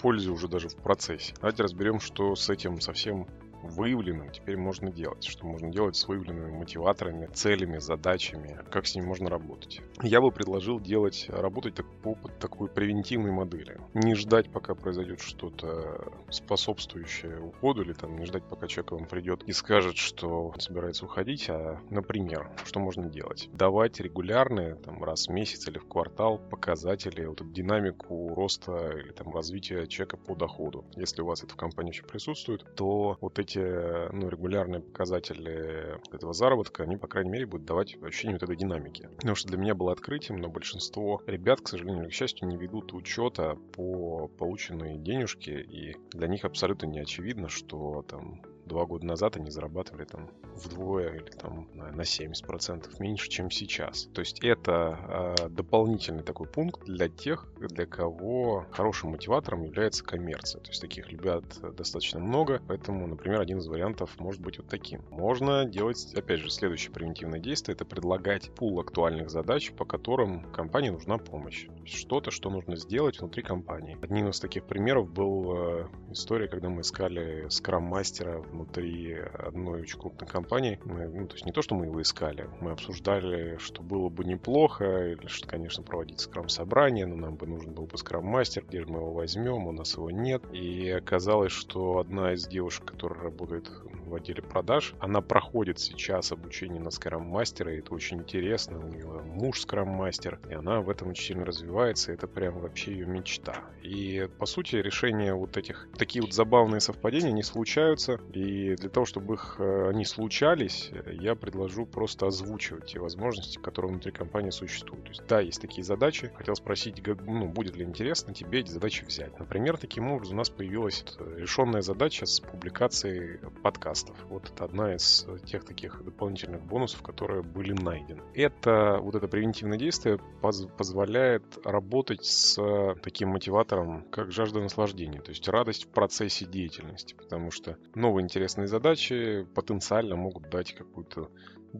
пользы 0.00 0.32
уже 0.32 0.48
даже 0.48 0.68
в 0.68 0.76
процессе. 0.76 1.34
Давайте 1.36 1.62
разберем, 1.62 2.00
что 2.00 2.34
с 2.34 2.50
этим 2.50 2.80
совсем 2.80 3.28
выявленным 3.62 4.30
теперь 4.30 4.56
можно 4.56 4.90
делать, 4.90 5.24
что 5.24 5.46
можно 5.46 5.70
делать 5.70 5.96
с 5.96 6.06
выявленными 6.08 6.50
мотиваторами, 6.50 7.26
целями, 7.26 7.78
задачами, 7.78 8.60
как 8.70 8.86
с 8.86 8.94
ними 8.94 9.06
можно 9.06 9.28
работать. 9.28 9.80
Я 10.02 10.20
бы 10.20 10.30
предложил 10.30 10.80
делать, 10.80 11.26
работать 11.28 11.74
так, 11.74 11.86
по 12.02 12.16
такой 12.40 12.68
превентивной 12.68 13.32
модели. 13.32 13.80
Не 13.94 14.14
ждать, 14.14 14.50
пока 14.50 14.74
произойдет 14.74 15.20
что-то 15.20 16.12
способствующее 16.30 17.40
уходу, 17.40 17.82
или 17.82 17.92
там 17.92 18.18
не 18.18 18.26
ждать, 18.26 18.44
пока 18.44 18.66
человек 18.66 18.92
вам 18.92 19.06
придет 19.06 19.42
и 19.44 19.52
скажет, 19.52 19.96
что 19.96 20.48
он 20.48 20.60
собирается 20.60 21.04
уходить, 21.04 21.48
а, 21.48 21.80
например, 21.90 22.50
что 22.64 22.80
можно 22.80 23.08
делать? 23.08 23.48
Давать 23.52 24.00
регулярные, 24.00 24.76
там, 24.76 25.02
раз 25.02 25.28
в 25.28 25.32
месяц 25.32 25.66
или 25.68 25.78
в 25.78 25.86
квартал 25.86 26.38
показатели, 26.38 27.24
вот 27.24 27.40
эту 27.40 27.50
динамику 27.50 28.34
роста 28.34 28.92
или 28.98 29.12
там 29.12 29.32
развития 29.32 29.86
человека 29.86 30.16
по 30.16 30.34
доходу. 30.34 30.84
Если 30.96 31.22
у 31.22 31.26
вас 31.26 31.42
это 31.42 31.54
в 31.54 31.56
компании 31.56 31.92
еще 31.92 32.04
присутствует, 32.04 32.64
то 32.74 33.16
вот 33.20 33.38
эти 33.38 33.55
эти 33.56 34.12
ну, 34.12 34.28
регулярные 34.28 34.80
показатели 34.80 35.98
этого 36.12 36.32
заработка, 36.32 36.82
они, 36.82 36.96
по 36.96 37.06
крайней 37.06 37.30
мере, 37.30 37.46
будут 37.46 37.66
давать 37.66 37.96
ощущение 38.02 38.36
вот 38.36 38.42
этой 38.42 38.56
динамики. 38.56 39.08
Потому 39.16 39.34
что 39.34 39.48
для 39.48 39.58
меня 39.58 39.74
было 39.74 39.92
открытием, 39.92 40.40
но 40.40 40.48
большинство 40.48 41.22
ребят, 41.26 41.60
к 41.60 41.68
сожалению 41.68 42.04
или 42.04 42.10
к 42.10 42.14
счастью, 42.14 42.48
не 42.48 42.56
ведут 42.56 42.92
учета 42.92 43.56
по 43.72 44.28
полученной 44.28 44.98
денежке, 44.98 45.60
и 45.60 45.96
для 46.12 46.28
них 46.28 46.44
абсолютно 46.44 46.86
не 46.86 47.00
очевидно, 47.00 47.48
что 47.48 48.04
там 48.08 48.40
два 48.66 48.84
года 48.86 49.06
назад 49.06 49.36
они 49.36 49.50
зарабатывали 49.50 50.04
там 50.04 50.30
вдвое 50.54 51.14
или 51.14 51.30
там 51.30 51.68
на 51.74 52.02
70% 52.02 52.88
меньше, 52.98 53.28
чем 53.28 53.50
сейчас. 53.50 54.08
То 54.12 54.20
есть 54.20 54.40
это 54.42 55.34
э, 55.38 55.48
дополнительный 55.48 56.22
такой 56.22 56.46
пункт 56.46 56.84
для 56.84 57.08
тех, 57.08 57.46
для 57.58 57.86
кого 57.86 58.66
хорошим 58.70 59.10
мотиватором 59.10 59.62
является 59.62 60.04
коммерция. 60.04 60.60
То 60.60 60.68
есть 60.70 60.80
таких 60.80 61.08
ребят 61.08 61.44
достаточно 61.76 62.20
много, 62.20 62.60
поэтому, 62.66 63.06
например, 63.06 63.40
один 63.40 63.58
из 63.58 63.66
вариантов 63.66 64.18
может 64.18 64.40
быть 64.40 64.58
вот 64.58 64.68
таким. 64.68 65.02
Можно 65.10 65.64
делать, 65.64 66.14
опять 66.14 66.40
же, 66.40 66.50
следующее 66.50 66.92
превентивное 66.92 67.40
действие, 67.40 67.74
это 67.74 67.84
предлагать 67.84 68.50
пул 68.54 68.80
актуальных 68.80 69.30
задач, 69.30 69.72
по 69.72 69.84
которым 69.84 70.50
компании 70.52 70.90
нужна 70.90 71.18
помощь. 71.18 71.68
Что-то, 71.84 72.30
что 72.30 72.50
нужно 72.50 72.76
сделать 72.76 73.20
внутри 73.20 73.42
компании. 73.42 73.96
Одним 74.02 74.28
из 74.28 74.40
таких 74.40 74.64
примеров 74.64 75.10
был 75.10 75.56
э, 75.56 75.88
история, 76.10 76.48
когда 76.48 76.68
мы 76.68 76.80
искали 76.82 77.46
скрам-мастера 77.48 78.42
внутри 78.56 79.14
одной 79.14 79.82
очень 79.82 79.98
крупной 79.98 80.28
компании. 80.28 80.78
Мы, 80.84 81.08
ну, 81.08 81.26
то 81.26 81.34
есть 81.34 81.46
не 81.46 81.52
то, 81.52 81.62
что 81.62 81.74
мы 81.74 81.86
его 81.86 82.00
искали, 82.02 82.48
мы 82.60 82.72
обсуждали, 82.72 83.58
что 83.58 83.82
было 83.82 84.08
бы 84.08 84.24
неплохо, 84.24 85.12
или 85.12 85.26
что, 85.26 85.46
конечно, 85.46 85.82
проводить 85.82 86.20
скрам-собрание, 86.20 87.06
но 87.06 87.16
нам 87.16 87.36
бы 87.36 87.46
нужен 87.46 87.72
был 87.72 87.86
бы 87.86 87.96
скрам-мастер, 87.98 88.64
где 88.68 88.80
же 88.80 88.86
мы 88.88 88.98
его 88.98 89.12
возьмем, 89.12 89.66
у 89.66 89.72
нас 89.72 89.94
его 89.94 90.10
нет. 90.10 90.42
И 90.52 90.88
оказалось, 90.90 91.52
что 91.52 91.98
одна 91.98 92.34
из 92.34 92.46
девушек, 92.46 92.84
которая 92.84 93.20
работает 93.20 93.70
в 94.06 94.14
отделе 94.14 94.42
продаж. 94.42 94.94
Она 95.00 95.20
проходит 95.20 95.78
сейчас 95.78 96.32
обучение 96.32 96.80
на 96.80 96.90
скрам-мастера, 96.90 97.74
и 97.74 97.78
это 97.78 97.94
очень 97.94 98.18
интересно. 98.18 98.78
У 98.78 98.88
нее 98.88 99.06
муж 99.06 99.60
скрам-мастер, 99.60 100.40
и 100.48 100.54
она 100.54 100.80
в 100.80 100.88
этом 100.88 101.08
очень 101.08 101.24
сильно 101.24 101.44
развивается, 101.44 102.12
это 102.12 102.26
прям 102.26 102.58
вообще 102.60 102.92
ее 102.92 103.06
мечта. 103.06 103.56
И, 103.82 104.28
по 104.38 104.46
сути, 104.46 104.76
решение 104.76 105.34
вот 105.34 105.56
этих, 105.56 105.88
такие 105.96 106.22
вот 106.22 106.32
забавные 106.32 106.80
совпадения 106.80 107.32
не 107.32 107.42
случаются, 107.42 108.20
и 108.32 108.76
для 108.76 108.88
того, 108.88 109.06
чтобы 109.06 109.34
их, 109.34 109.56
э, 109.58 109.90
они 109.90 110.04
случались, 110.04 110.90
я 111.06 111.34
предложу 111.34 111.86
просто 111.86 112.26
озвучивать 112.26 112.86
те 112.86 113.00
возможности, 113.00 113.58
которые 113.58 113.90
внутри 113.90 114.12
компании 114.12 114.50
существуют. 114.50 115.04
То 115.04 115.10
есть, 115.10 115.26
да, 115.26 115.40
есть 115.40 115.60
такие 115.60 115.82
задачи. 115.82 116.30
Хотел 116.34 116.54
спросить, 116.54 117.02
ну, 117.26 117.48
будет 117.48 117.76
ли 117.76 117.84
интересно 117.84 118.32
тебе 118.32 118.60
эти 118.60 118.70
задачи 118.70 119.04
взять. 119.04 119.38
Например, 119.38 119.76
таким 119.76 120.10
образом 120.10 120.36
у 120.36 120.38
нас 120.38 120.50
появилась 120.50 121.04
решенная 121.36 121.82
задача 121.82 122.26
с 122.26 122.40
публикацией 122.40 123.38
подкаста 123.62 123.95
подкастов. 123.96 124.16
Вот 124.28 124.50
это 124.50 124.64
одна 124.64 124.94
из 124.94 125.26
тех 125.44 125.64
таких 125.64 126.02
дополнительных 126.04 126.62
бонусов, 126.62 127.02
которые 127.02 127.42
были 127.42 127.72
найдены. 127.72 128.22
Это 128.34 128.98
вот 129.00 129.14
это 129.14 129.28
превентивное 129.28 129.78
действие 129.78 130.18
поз 130.40 130.66
позволяет 130.76 131.44
работать 131.64 132.24
с 132.24 132.58
таким 133.02 133.30
мотиватором, 133.30 134.04
как 134.10 134.32
жажда 134.32 134.60
наслаждения, 134.60 135.20
то 135.20 135.30
есть 135.30 135.48
радость 135.48 135.84
в 135.84 135.88
процессе 135.88 136.44
деятельности, 136.46 137.14
потому 137.14 137.50
что 137.50 137.76
новые 137.94 138.24
интересные 138.24 138.66
задачи 138.66 139.46
потенциально 139.54 140.16
могут 140.16 140.50
дать 140.50 140.74
какую-то 140.74 141.30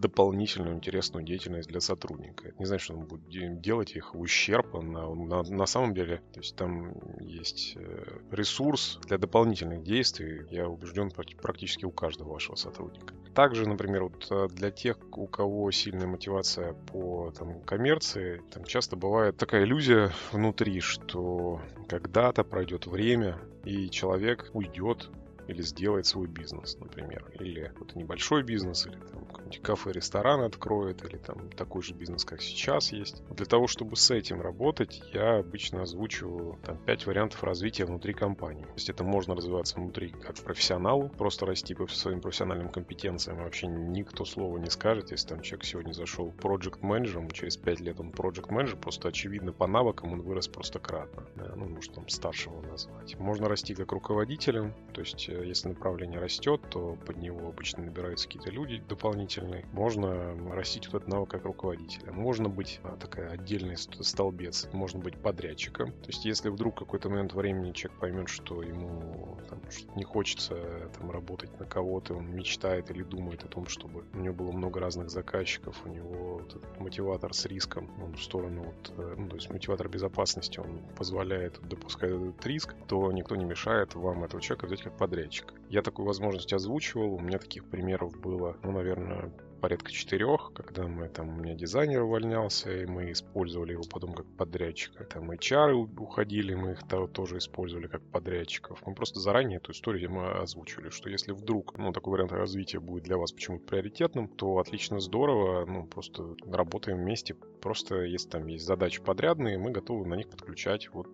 дополнительную 0.00 0.76
интересную 0.76 1.24
деятельность 1.24 1.68
для 1.68 1.80
сотрудника. 1.80 2.52
Не 2.58 2.64
значит, 2.64 2.84
что 2.84 2.94
он 2.94 3.06
будет 3.06 3.60
делать 3.60 3.96
их 3.96 4.14
в 4.14 4.20
ущерб 4.20 4.74
на, 4.74 5.14
на, 5.14 5.42
на 5.42 5.66
самом 5.66 5.94
деле. 5.94 6.22
То 6.32 6.40
есть 6.40 6.56
там 6.56 6.94
есть 7.20 7.74
э, 7.76 8.18
ресурс 8.30 8.98
для 9.06 9.18
дополнительных 9.18 9.82
действий, 9.82 10.46
я 10.50 10.68
убежден, 10.68 11.10
практически 11.10 11.84
у 11.84 11.90
каждого 11.90 12.32
вашего 12.34 12.56
сотрудника. 12.56 13.14
также, 13.34 13.68
например, 13.68 14.04
вот 14.04 14.26
э, 14.30 14.48
для 14.54 14.70
тех, 14.70 14.98
у 15.12 15.26
кого 15.26 15.70
сильная 15.70 16.06
мотивация 16.06 16.72
по 16.72 17.32
там, 17.36 17.60
коммерции, 17.62 18.42
там 18.50 18.64
часто 18.64 18.96
бывает 18.96 19.36
такая 19.36 19.64
иллюзия 19.64 20.10
внутри, 20.32 20.80
что 20.80 21.60
когда-то 21.88 22.44
пройдет 22.44 22.86
время, 22.86 23.38
и 23.64 23.90
человек 23.90 24.50
уйдет 24.52 25.10
или 25.48 25.62
сделает 25.62 26.06
свой 26.06 26.26
бизнес, 26.26 26.76
например. 26.78 27.30
Или 27.38 27.72
вот 27.78 27.94
небольшой 27.94 28.42
бизнес, 28.42 28.86
или 28.86 28.96
там 28.96 29.24
какой-нибудь 29.26 29.62
кафе, 29.62 29.92
ресторан 29.92 30.40
откроет, 30.42 31.04
или 31.04 31.18
там 31.18 31.50
такой 31.50 31.82
же 31.82 31.94
бизнес, 31.94 32.24
как 32.24 32.42
сейчас 32.42 32.92
есть. 32.92 33.22
Для 33.30 33.46
того, 33.46 33.66
чтобы 33.66 33.96
с 33.96 34.10
этим 34.10 34.40
работать, 34.40 35.02
я 35.12 35.38
обычно 35.38 35.82
озвучиваю 35.82 36.58
там 36.64 36.78
5 36.78 37.06
вариантов 37.06 37.42
развития 37.44 37.84
внутри 37.84 38.12
компании. 38.12 38.64
То 38.64 38.74
есть 38.74 38.90
это 38.90 39.04
можно 39.04 39.34
развиваться 39.34 39.76
внутри 39.76 40.10
как 40.10 40.36
профессионалу, 40.36 41.08
просто 41.08 41.46
расти 41.46 41.74
по 41.74 41.86
своим 41.86 42.20
профессиональным 42.20 42.68
компетенциям. 42.68 43.38
Вообще 43.38 43.66
никто 43.66 44.24
слова 44.24 44.58
не 44.58 44.70
скажет, 44.70 45.10
если 45.10 45.28
там 45.28 45.40
человек 45.42 45.64
сегодня 45.64 45.92
зашел 45.92 46.30
проект 46.30 46.82
менеджером 46.82 47.30
через 47.30 47.56
5 47.56 47.80
лет 47.80 48.00
он 48.00 48.10
проект 48.12 48.50
менеджер, 48.50 48.76
просто 48.76 49.08
очевидно 49.08 49.52
по 49.52 49.66
навыкам 49.66 50.12
он 50.12 50.22
вырос 50.22 50.48
просто 50.48 50.78
кратно. 50.78 51.24
Да, 51.36 51.52
ну, 51.54 51.66
может 51.66 51.92
там 51.94 52.08
старшего 52.08 52.60
назвать. 52.62 53.18
Можно 53.18 53.48
расти 53.48 53.74
как 53.74 53.92
руководителем, 53.92 54.74
то 54.92 55.00
есть 55.00 55.28
э, 55.28 55.35
если 55.42 55.68
направление 55.68 56.18
растет, 56.18 56.60
то 56.70 56.96
под 57.06 57.16
него 57.18 57.48
обычно 57.48 57.84
набираются 57.84 58.26
какие-то 58.26 58.50
люди 58.50 58.82
дополнительные. 58.88 59.66
Можно 59.72 60.34
растить 60.52 60.86
вот 60.86 61.02
этот 61.02 61.08
навык 61.08 61.30
как 61.30 61.44
руководителя. 61.44 62.12
Можно 62.12 62.48
быть 62.48 62.80
а, 62.82 62.96
такая 62.96 63.30
отдельный 63.30 63.76
столбец, 63.76 64.68
можно 64.72 65.00
быть 65.00 65.16
подрядчиком. 65.16 65.92
То 65.92 66.08
есть 66.08 66.24
если 66.24 66.48
вдруг 66.48 66.78
какой-то 66.78 67.08
момент 67.08 67.34
времени 67.34 67.72
человек 67.72 68.00
поймет, 68.00 68.28
что 68.28 68.62
ему 68.62 69.38
там, 69.48 69.60
что 69.70 69.90
не 69.96 70.04
хочется 70.04 70.90
там, 70.98 71.10
работать 71.10 71.58
на 71.58 71.66
кого-то, 71.66 72.14
он 72.14 72.34
мечтает 72.34 72.90
или 72.90 73.02
думает 73.02 73.44
о 73.44 73.48
том, 73.48 73.66
чтобы 73.66 74.04
у 74.14 74.18
него 74.18 74.34
было 74.34 74.52
много 74.52 74.80
разных 74.80 75.10
заказчиков, 75.10 75.80
у 75.84 75.88
него 75.88 76.38
вот 76.38 76.56
этот 76.56 76.80
мотиватор 76.80 77.34
с 77.34 77.44
риском, 77.46 77.90
он 78.02 78.14
в 78.14 78.22
сторону 78.22 78.62
вот, 78.64 78.92
э, 78.96 79.14
ну, 79.18 79.28
то 79.28 79.36
есть 79.36 79.50
мотиватор 79.50 79.88
безопасности, 79.88 80.60
он 80.60 80.80
позволяет 80.96 81.60
допускать 81.68 82.10
этот 82.10 82.46
риск, 82.46 82.74
то 82.86 83.10
никто 83.12 83.36
не 83.36 83.44
мешает 83.44 83.94
вам 83.94 84.24
этого 84.24 84.40
человека 84.40 84.66
взять 84.66 84.82
как 84.82 84.96
подрядчик 84.96 85.25
подрядчика. 85.26 85.54
Я 85.68 85.82
такую 85.82 86.06
возможность 86.06 86.52
озвучивал, 86.52 87.14
у 87.14 87.20
меня 87.20 87.38
таких 87.38 87.64
примеров 87.64 88.18
было, 88.20 88.56
ну, 88.62 88.72
наверное, 88.72 89.32
порядка 89.60 89.90
четырех, 89.90 90.52
когда 90.54 90.86
мы 90.86 91.08
там, 91.08 91.28
у 91.28 91.42
меня 91.42 91.54
дизайнер 91.54 92.02
увольнялся, 92.02 92.70
и 92.70 92.86
мы 92.86 93.10
использовали 93.10 93.72
его 93.72 93.82
потом 93.90 94.12
как 94.12 94.26
подрядчика. 94.36 95.04
Там 95.04 95.30
HR 95.30 95.72
уходили, 95.98 96.54
мы 96.54 96.72
их 96.72 96.82
тоже 97.12 97.38
использовали 97.38 97.88
как 97.88 98.02
подрядчиков. 98.12 98.80
Мы 98.86 98.94
просто 98.94 99.18
заранее 99.18 99.56
эту 99.56 99.72
историю 99.72 100.12
мы 100.12 100.30
озвучивали, 100.38 100.90
что 100.90 101.10
если 101.10 101.32
вдруг, 101.32 101.76
ну, 101.78 101.92
такой 101.92 102.12
вариант 102.12 102.32
развития 102.32 102.78
будет 102.78 103.04
для 103.04 103.16
вас 103.16 103.32
почему-то 103.32 103.66
приоритетным, 103.66 104.28
то 104.28 104.58
отлично, 104.58 105.00
здорово, 105.00 105.64
ну, 105.66 105.84
просто 105.84 106.36
работаем 106.46 106.98
вместе. 106.98 107.34
Просто 107.34 108.02
если 108.02 108.28
там 108.28 108.46
есть 108.46 108.64
задачи 108.64 109.02
подрядные, 109.02 109.58
мы 109.58 109.72
готовы 109.72 110.06
на 110.06 110.14
них 110.14 110.28
подключать 110.28 110.88
вот 110.92 111.08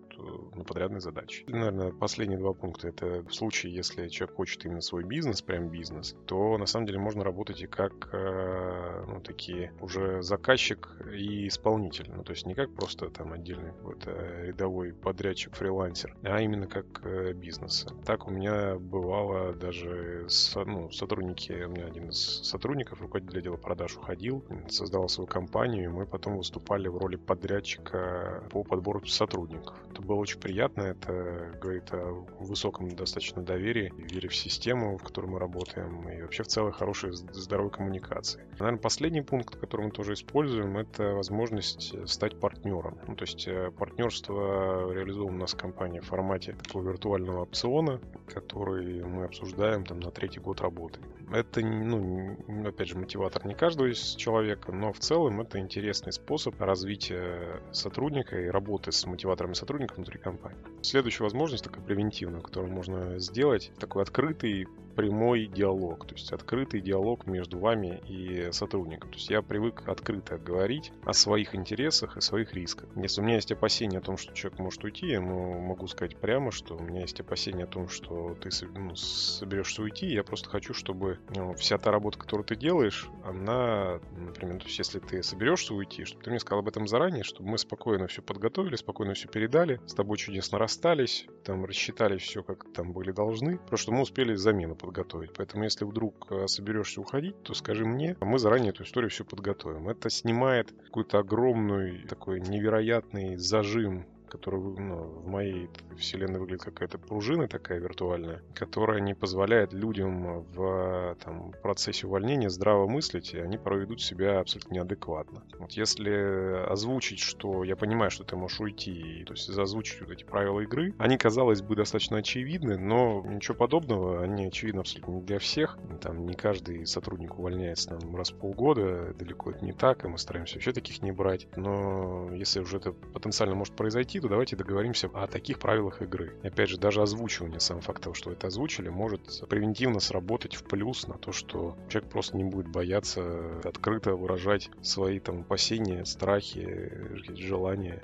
на 0.55 0.65
подрядные 0.65 1.01
задачи. 1.01 1.45
Наверное, 1.47 1.93
последние 1.93 2.39
два 2.39 2.53
пункта. 2.53 2.89
Это 2.89 3.23
в 3.23 3.35
случае, 3.35 3.75
если 3.75 4.09
человек 4.09 4.37
хочет 4.37 4.65
именно 4.65 4.81
свой 4.81 5.05
бизнес, 5.05 5.43
прям 5.43 5.69
бизнес, 5.69 6.17
то 6.27 6.59
на 6.59 6.67
самом 6.67 6.87
деле 6.87 6.99
можно 6.99 7.25
работать 7.25 7.61
и 7.63 7.67
как 7.67 8.11
э, 8.13 8.23
Э, 8.23 9.05
ну, 9.07 9.21
такие 9.21 9.73
уже 9.81 10.23
заказчик 10.23 10.89
и 11.13 11.49
исполнитель. 11.49 12.11
Ну, 12.15 12.23
то 12.23 12.33
есть 12.33 12.47
не 12.47 12.55
как 12.55 12.75
просто 12.75 13.11
там 13.11 13.33
отдельный 13.33 13.73
какой-то 13.73 14.11
рядовой 14.43 14.93
подрядчик, 14.93 15.55
фрилансер, 15.55 16.17
а 16.23 16.41
именно 16.41 16.67
как 16.67 16.87
э, 17.05 17.33
бизнес. 17.33 17.87
Так 18.05 18.27
у 18.27 18.31
меня 18.31 18.77
бывало 18.77 19.53
даже 19.55 20.27
с, 20.29 20.55
ну, 20.65 20.91
сотрудники, 20.91 21.53
у 21.65 21.71
меня 21.71 21.87
один 21.87 22.11
из 22.11 22.19
сотрудников, 22.19 23.01
руководитель 23.01 23.39
отдела 23.39 23.57
продаж 23.57 23.97
уходил, 23.97 24.45
создавал 24.69 25.09
свою 25.09 25.27
компанию, 25.27 25.85
и 25.85 25.89
мы 25.89 26.07
потом 26.07 26.37
выступали 26.37 26.89
в 26.89 26.97
роли 26.97 27.17
подрядчика 27.17 28.45
по 28.51 28.65
подбору 28.65 29.05
сотрудников. 29.07 29.77
Это 29.91 30.03
было 30.13 30.21
очень 30.21 30.41
приятно, 30.41 30.83
это 30.83 31.59
говорит 31.59 31.91
о 31.93 32.27
высоком 32.39 32.91
достаточно 32.95 33.43
доверии, 33.43 33.93
вере 33.97 34.29
в 34.29 34.37
систему, 34.37 34.99
в 34.99 35.03
которой 35.03 35.27
мы 35.27 35.39
работаем, 35.39 36.07
и 36.07 36.21
вообще 36.21 36.43
в 36.43 36.49
целом 36.49 36.73
хорошей 36.73 37.13
здоровой 37.13 37.71
коммуникации. 37.71 38.45
Наверное, 38.59 38.79
последний 38.79 39.23
пункт, 39.23 39.57
который 39.57 39.87
мы 39.87 39.91
тоже 39.91 40.13
используем, 40.13 40.77
это 40.77 41.15
возможность 41.15 41.95
э, 41.95 42.07
стать 42.07 42.39
партнером. 42.39 42.99
Ну, 43.09 43.17
то 43.17 43.25
есть 43.25 43.49
э, 43.49 43.71
партнерство 43.71 44.93
реализовано 44.93 45.37
у 45.37 45.41
нас 45.41 45.55
в 45.55 45.57
компании 45.57 46.01
в 46.01 46.07
формате 46.07 46.57
такого 46.63 46.91
виртуального 46.91 47.43
опциона, 47.43 47.99
который 48.27 49.03
мы 49.03 49.25
обсуждаем 49.25 49.85
там 49.85 50.01
на 50.01 50.11
третий 50.11 50.41
год 50.41 50.61
работы. 50.61 51.01
Это, 51.33 51.61
ну, 51.63 52.37
опять 52.67 52.89
же, 52.89 52.99
мотиватор 52.99 53.47
не 53.47 53.55
каждого 53.55 53.91
из 53.91 54.15
человека, 54.17 54.71
но 54.71 54.93
в 54.93 54.99
целом 54.99 55.41
это 55.41 55.59
интересный 55.59 56.13
способ 56.13 56.61
развития 56.61 57.63
сотрудника 57.73 58.39
и 58.39 58.49
работы 58.49 58.93
с 58.93 59.07
мотиваторами 59.07 59.55
сотрудника 59.55 59.95
внутри 59.95 60.19
компании. 60.19 60.59
Следующая 60.83 61.25
возможность, 61.25 61.65
такая 61.65 61.83
превентивная, 61.83 62.41
которую 62.41 62.73
можно 62.73 63.19
сделать, 63.19 63.73
такой 63.79 64.03
открытый 64.03 64.67
прямой 64.95 65.47
диалог, 65.47 66.07
то 66.07 66.15
есть 66.15 66.33
открытый 66.33 66.81
диалог 66.81 67.27
между 67.27 67.59
вами 67.59 68.01
и 68.09 68.51
сотрудником. 68.53 69.11
То 69.11 69.17
есть 69.17 69.31
я 69.31 69.43
привык 69.43 69.83
открыто 69.87 70.39
говорить 70.39 70.93
о 71.05 71.13
своих 71.13 71.55
интересах 71.55 72.17
и 72.17 72.21
своих 72.21 72.55
рисках. 72.55 72.89
Если 72.97 73.21
у 73.21 73.25
меня 73.25 73.37
есть 73.37 73.53
опасения 73.53 73.99
о 73.99 74.03
том, 74.03 74.17
что 74.17 74.33
человек 74.35 74.59
может 74.59 74.85
уйти, 74.85 75.07
я 75.07 75.15
ему 75.15 75.61
могу 75.61 75.87
сказать 75.87 76.17
прямо, 76.17 76.51
что 76.51 76.77
у 76.77 76.83
меня 76.83 77.03
есть 77.03 77.21
опасения 77.21 77.65
о 77.65 77.69
том, 77.69 77.89
что 77.89 78.37
ты 78.41 78.51
ну, 78.75 78.95
соберешься 78.95 79.83
уйти, 79.83 80.07
я 80.07 80.25
просто 80.25 80.49
хочу, 80.49 80.75
чтобы 80.75 81.19
ну, 81.35 81.55
вся 81.55 81.79
та 81.79 81.91
работа, 81.91 82.19
которую 82.19 82.45
ты 82.45 82.57
делаешь, 82.57 83.09
она, 83.25 84.01
например, 84.17 84.59
то 84.59 84.67
есть 84.67 84.79
если 84.79 84.99
ты 84.99 85.23
соберешься 85.23 85.75
уйти, 85.75 86.05
чтобы 86.05 86.25
ты 86.25 86.31
мне 86.31 86.41
сказал 86.41 86.61
об 86.61 86.69
этом 86.69 86.87
заранее, 86.87 87.25
чтобы 87.25 87.51
мы 87.51 87.59
спокойно 87.59 88.07
все 88.07 88.23
подготовили, 88.23 88.77
спокойно 88.77 89.15
все 89.15 89.29
передали, 89.29 89.81
с 89.87 89.95
тобой 89.95 90.19
чудесно 90.19 90.59
расстались, 90.59 91.27
там 91.45 91.65
рассчитали 91.65 92.19
все, 92.19 92.43
как 92.43 92.73
там 92.73 92.93
были 92.93 93.13
должны, 93.13 93.59
просто 93.59 93.93
мы 93.93 94.03
успели 94.03 94.35
замену 94.35 94.75
подготовить. 94.83 95.31
Поэтому 95.35 95.65
если 95.65 95.85
вдруг 95.85 96.27
э, 96.31 96.47
соберешься 96.49 97.01
уходить, 97.01 97.43
то 97.43 97.55
скажи 97.55 97.87
мне, 97.87 98.17
а 98.21 98.25
мы 98.25 98.39
заранее 98.39 98.71
эту 98.71 98.83
историю 98.83 99.11
все 99.11 99.25
подготовим. 99.25 99.89
Это 99.89 100.11
снимает 100.11 100.73
какой-то 100.85 101.19
огромный 101.19 102.07
такой 102.09 102.41
невероятный 102.41 103.37
зажим 103.37 104.07
который 104.33 104.61
ну, 104.61 104.97
в 104.97 105.27
моей 105.27 105.69
вселенной 105.99 106.41
выглядит 106.41 106.65
какая-то 106.65 106.99
пружина 106.99 107.49
такая 107.49 107.79
виртуальная, 107.79 108.43
которая 108.55 109.01
не 109.01 109.13
позволяет 109.13 109.75
людям 109.75 110.43
в 110.55 111.17
там, 111.23 111.53
процессе 111.63 112.07
увольнения 112.07 112.49
здраво 112.49 112.89
мыслить, 112.89 113.35
и 113.35 113.39
они 113.39 113.59
порой 113.59 113.83
ведут 113.83 114.01
себя 114.01 114.41
абсолютно 114.41 114.75
неадекватно. 114.75 115.43
Вот 115.59 115.73
если 115.73 116.65
озвучить, 116.67 117.19
что 117.19 117.63
я 117.63 117.77
понимаю, 117.77 118.11
что 118.11 118.25
ты 118.25 118.35
можешь 118.35 118.61
уйти, 118.61 119.25
то 119.27 119.35
есть 119.35 119.51
озвучить 119.51 120.01
вот 120.01 120.11
эти 120.11 120.25
правила 120.25 120.61
игры, 120.61 120.95
они, 120.99 121.19
казалось 121.19 121.61
бы, 121.61 121.77
достаточно 121.77 122.17
очевидны, 122.17 122.79
но 122.79 123.23
ничего 123.27 123.55
подобного, 123.55 124.23
они 124.23 124.47
очевидны 124.47 124.81
абсолютно 124.81 125.13
не 125.13 125.21
для 125.21 125.39
всех. 125.39 125.79
Там 126.01 126.25
не 126.25 126.35
каждый 126.35 126.87
сотрудник 126.87 127.39
увольняется 127.39 127.91
там, 127.91 128.17
раз 128.17 128.31
в 128.31 128.37
полгода, 128.37 129.13
далеко 129.13 129.51
это 129.51 129.63
не 129.63 129.73
так, 129.73 130.07
и 130.07 130.09
мы 130.09 130.17
стараемся 130.17 130.55
вообще 130.55 130.73
таких 130.73 131.03
не 131.03 131.13
брать. 131.13 131.49
Но 131.55 132.31
если 132.33 132.61
уже 132.61 132.79
это 132.79 132.93
потенциально 132.93 133.55
может 133.55 133.77
произойти, 133.77 134.22
то 134.23 134.29
давайте 134.29 134.57
договоримся 134.57 135.11
о 135.13 135.27
таких 135.27 135.59
правилах 135.59 136.01
игры. 136.01 136.35
И 136.43 136.47
опять 136.47 136.69
же, 136.69 136.79
даже 136.79 137.03
озвучивание, 137.03 137.61
сам 137.61 137.81
факт 137.81 138.03
того, 138.03 138.15
что 138.15 138.31
это 138.31 138.47
озвучили, 138.47 138.89
может 138.89 139.47
превентивно 139.49 140.01
сработать 140.01 140.55
в 140.55 140.65
плюс 140.65 141.07
на 141.07 141.15
то, 141.15 141.33
что 141.33 141.77
человек 141.89 142.11
просто 142.11 142.37
не 142.37 142.45
будет 142.45 142.69
бояться 142.69 143.61
открыто 143.65 144.15
выражать 144.15 144.71
свои 144.81 145.19
там 145.19 145.41
опасения, 145.41 146.05
страхи, 146.05 146.91
желания 147.35 148.03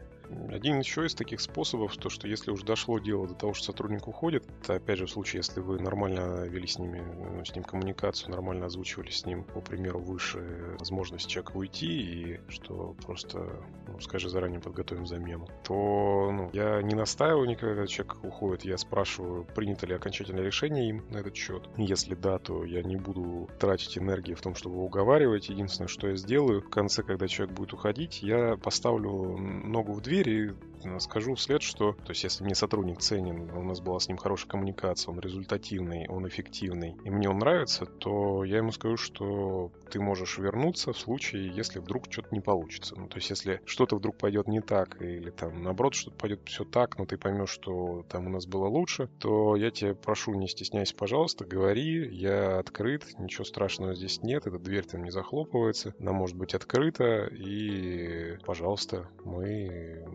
один 0.50 0.78
еще 0.78 1.06
из 1.06 1.14
таких 1.14 1.40
способов, 1.40 1.96
то 1.96 2.08
что 2.10 2.28
если 2.28 2.50
уже 2.50 2.64
дошло 2.64 2.98
дело 2.98 3.26
до 3.26 3.34
того, 3.34 3.54
что 3.54 3.66
сотрудник 3.66 4.08
уходит, 4.08 4.44
это 4.62 4.74
опять 4.74 4.98
же 4.98 5.06
в 5.06 5.10
случае, 5.10 5.38
если 5.40 5.60
вы 5.60 5.80
нормально 5.80 6.44
вели 6.44 6.66
с 6.66 6.78
ними, 6.78 7.00
ну, 7.00 7.44
с 7.44 7.54
ним 7.54 7.64
коммуникацию, 7.64 8.30
нормально 8.30 8.66
озвучивали 8.66 9.10
с 9.10 9.24
ним, 9.26 9.44
по 9.44 9.60
примеру, 9.60 10.00
выше 10.00 10.76
возможность 10.78 11.28
человека 11.28 11.56
уйти, 11.56 11.86
и 11.86 12.40
что 12.48 12.96
просто, 13.04 13.62
ну, 13.86 14.00
скажи, 14.00 14.28
заранее 14.28 14.60
подготовим 14.60 15.06
замену, 15.06 15.48
то 15.64 16.30
ну, 16.32 16.50
я 16.52 16.82
не 16.82 16.94
настаиваю 16.94 17.48
никогда, 17.48 17.74
когда 17.74 17.86
человек 17.86 18.24
уходит, 18.24 18.64
я 18.64 18.78
спрашиваю, 18.78 19.44
принято 19.54 19.86
ли 19.86 19.94
окончательное 19.94 20.42
решение 20.42 20.88
им 20.88 21.04
на 21.10 21.18
этот 21.18 21.36
счет. 21.36 21.68
Если 21.76 22.14
да, 22.14 22.38
то 22.38 22.64
я 22.64 22.82
не 22.82 22.96
буду 22.96 23.48
тратить 23.58 23.96
энергии 23.98 24.34
в 24.34 24.40
том, 24.40 24.54
чтобы 24.54 24.78
уговаривать. 24.78 25.48
Единственное, 25.48 25.88
что 25.88 26.08
я 26.08 26.16
сделаю, 26.16 26.60
в 26.60 26.70
конце, 26.70 27.02
когда 27.02 27.28
человек 27.28 27.54
будет 27.56 27.72
уходить, 27.72 28.22
я 28.22 28.56
поставлю 28.56 29.36
ногу 29.38 29.92
в 29.92 30.00
дверь 30.00 30.17
дверь 30.22 30.28
и 30.28 30.67
скажу 30.98 31.34
вслед, 31.34 31.62
что, 31.62 31.92
то 31.92 32.10
есть 32.10 32.24
если 32.24 32.44
мне 32.44 32.54
сотрудник 32.54 33.00
ценен, 33.00 33.50
у 33.50 33.62
нас 33.62 33.80
была 33.80 33.98
с 33.98 34.08
ним 34.08 34.16
хорошая 34.16 34.48
коммуникация, 34.48 35.12
он 35.12 35.20
результативный, 35.20 36.06
он 36.08 36.26
эффективный, 36.26 36.96
и 37.04 37.10
мне 37.10 37.28
он 37.28 37.38
нравится, 37.38 37.86
то 37.86 38.44
я 38.44 38.58
ему 38.58 38.72
скажу, 38.72 38.96
что 38.96 39.70
ты 39.90 40.00
можешь 40.00 40.38
вернуться 40.38 40.92
в 40.92 40.98
случае, 40.98 41.48
если 41.54 41.78
вдруг 41.78 42.06
что-то 42.10 42.28
не 42.32 42.40
получится. 42.40 42.94
Ну, 42.96 43.08
то 43.08 43.16
есть 43.16 43.30
если 43.30 43.60
что-то 43.64 43.96
вдруг 43.96 44.18
пойдет 44.18 44.48
не 44.48 44.60
так, 44.60 45.00
или 45.00 45.30
там 45.30 45.62
наоборот 45.62 45.94
что-то 45.94 46.16
пойдет 46.16 46.40
все 46.46 46.64
так, 46.64 46.98
но 46.98 47.06
ты 47.06 47.16
поймешь, 47.16 47.50
что 47.50 48.04
там 48.08 48.26
у 48.26 48.30
нас 48.30 48.46
было 48.46 48.66
лучше, 48.66 49.08
то 49.18 49.56
я 49.56 49.70
тебя 49.70 49.94
прошу, 49.94 50.34
не 50.34 50.48
стесняйся, 50.48 50.94
пожалуйста, 50.94 51.44
говори, 51.44 52.08
я 52.14 52.58
открыт, 52.58 53.04
ничего 53.18 53.44
страшного 53.44 53.94
здесь 53.94 54.22
нет, 54.22 54.46
эта 54.46 54.58
дверь 54.58 54.84
там 54.84 55.04
не 55.04 55.10
захлопывается, 55.10 55.94
она 55.98 56.12
может 56.12 56.36
быть 56.36 56.54
открыта, 56.54 57.26
и, 57.26 58.36
пожалуйста, 58.44 59.08
мы 59.24 60.06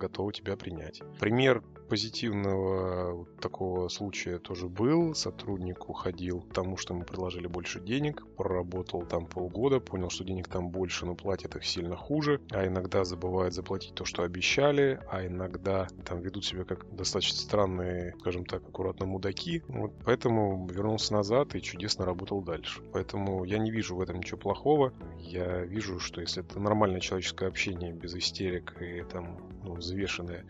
готовы 0.00 0.32
тебя 0.32 0.56
принять. 0.56 1.02
Пример 1.20 1.62
позитивного 1.90 3.26
такого 3.40 3.88
случая 3.88 4.38
тоже 4.38 4.68
был. 4.68 5.12
Сотрудник 5.14 5.90
уходил 5.90 6.42
потому, 6.42 6.76
что 6.76 6.94
мы 6.94 7.04
предложили 7.04 7.48
больше 7.48 7.80
денег, 7.80 8.24
проработал 8.36 9.02
там 9.04 9.26
полгода, 9.26 9.80
понял, 9.80 10.08
что 10.08 10.22
денег 10.22 10.46
там 10.46 10.70
больше, 10.70 11.04
но 11.04 11.16
платят 11.16 11.56
их 11.56 11.66
сильно 11.66 11.96
хуже, 11.96 12.40
а 12.52 12.64
иногда 12.64 13.04
забывают 13.04 13.54
заплатить 13.54 13.94
то, 13.94 14.04
что 14.04 14.22
обещали, 14.22 15.00
а 15.10 15.26
иногда 15.26 15.88
там 16.04 16.20
ведут 16.20 16.44
себя 16.44 16.64
как 16.64 16.86
достаточно 16.94 17.38
странные, 17.38 18.14
скажем 18.20 18.46
так, 18.46 18.62
аккуратно 18.62 19.06
мудаки. 19.06 19.64
Вот 19.66 19.92
поэтому 20.04 20.68
вернулся 20.68 21.12
назад 21.12 21.56
и 21.56 21.60
чудесно 21.60 22.04
работал 22.04 22.40
дальше. 22.40 22.82
Поэтому 22.92 23.42
я 23.44 23.58
не 23.58 23.72
вижу 23.72 23.96
в 23.96 24.00
этом 24.00 24.18
ничего 24.18 24.38
плохого. 24.38 24.92
Я 25.18 25.62
вижу, 25.62 25.98
что 25.98 26.20
если 26.20 26.44
это 26.44 26.60
нормальное 26.60 27.00
человеческое 27.00 27.48
общение 27.48 27.92
без 27.92 28.14
истерик 28.14 28.80
и 28.80 29.02
там 29.02 29.38
ну, 29.64 29.74
взвешенное 29.74 30.44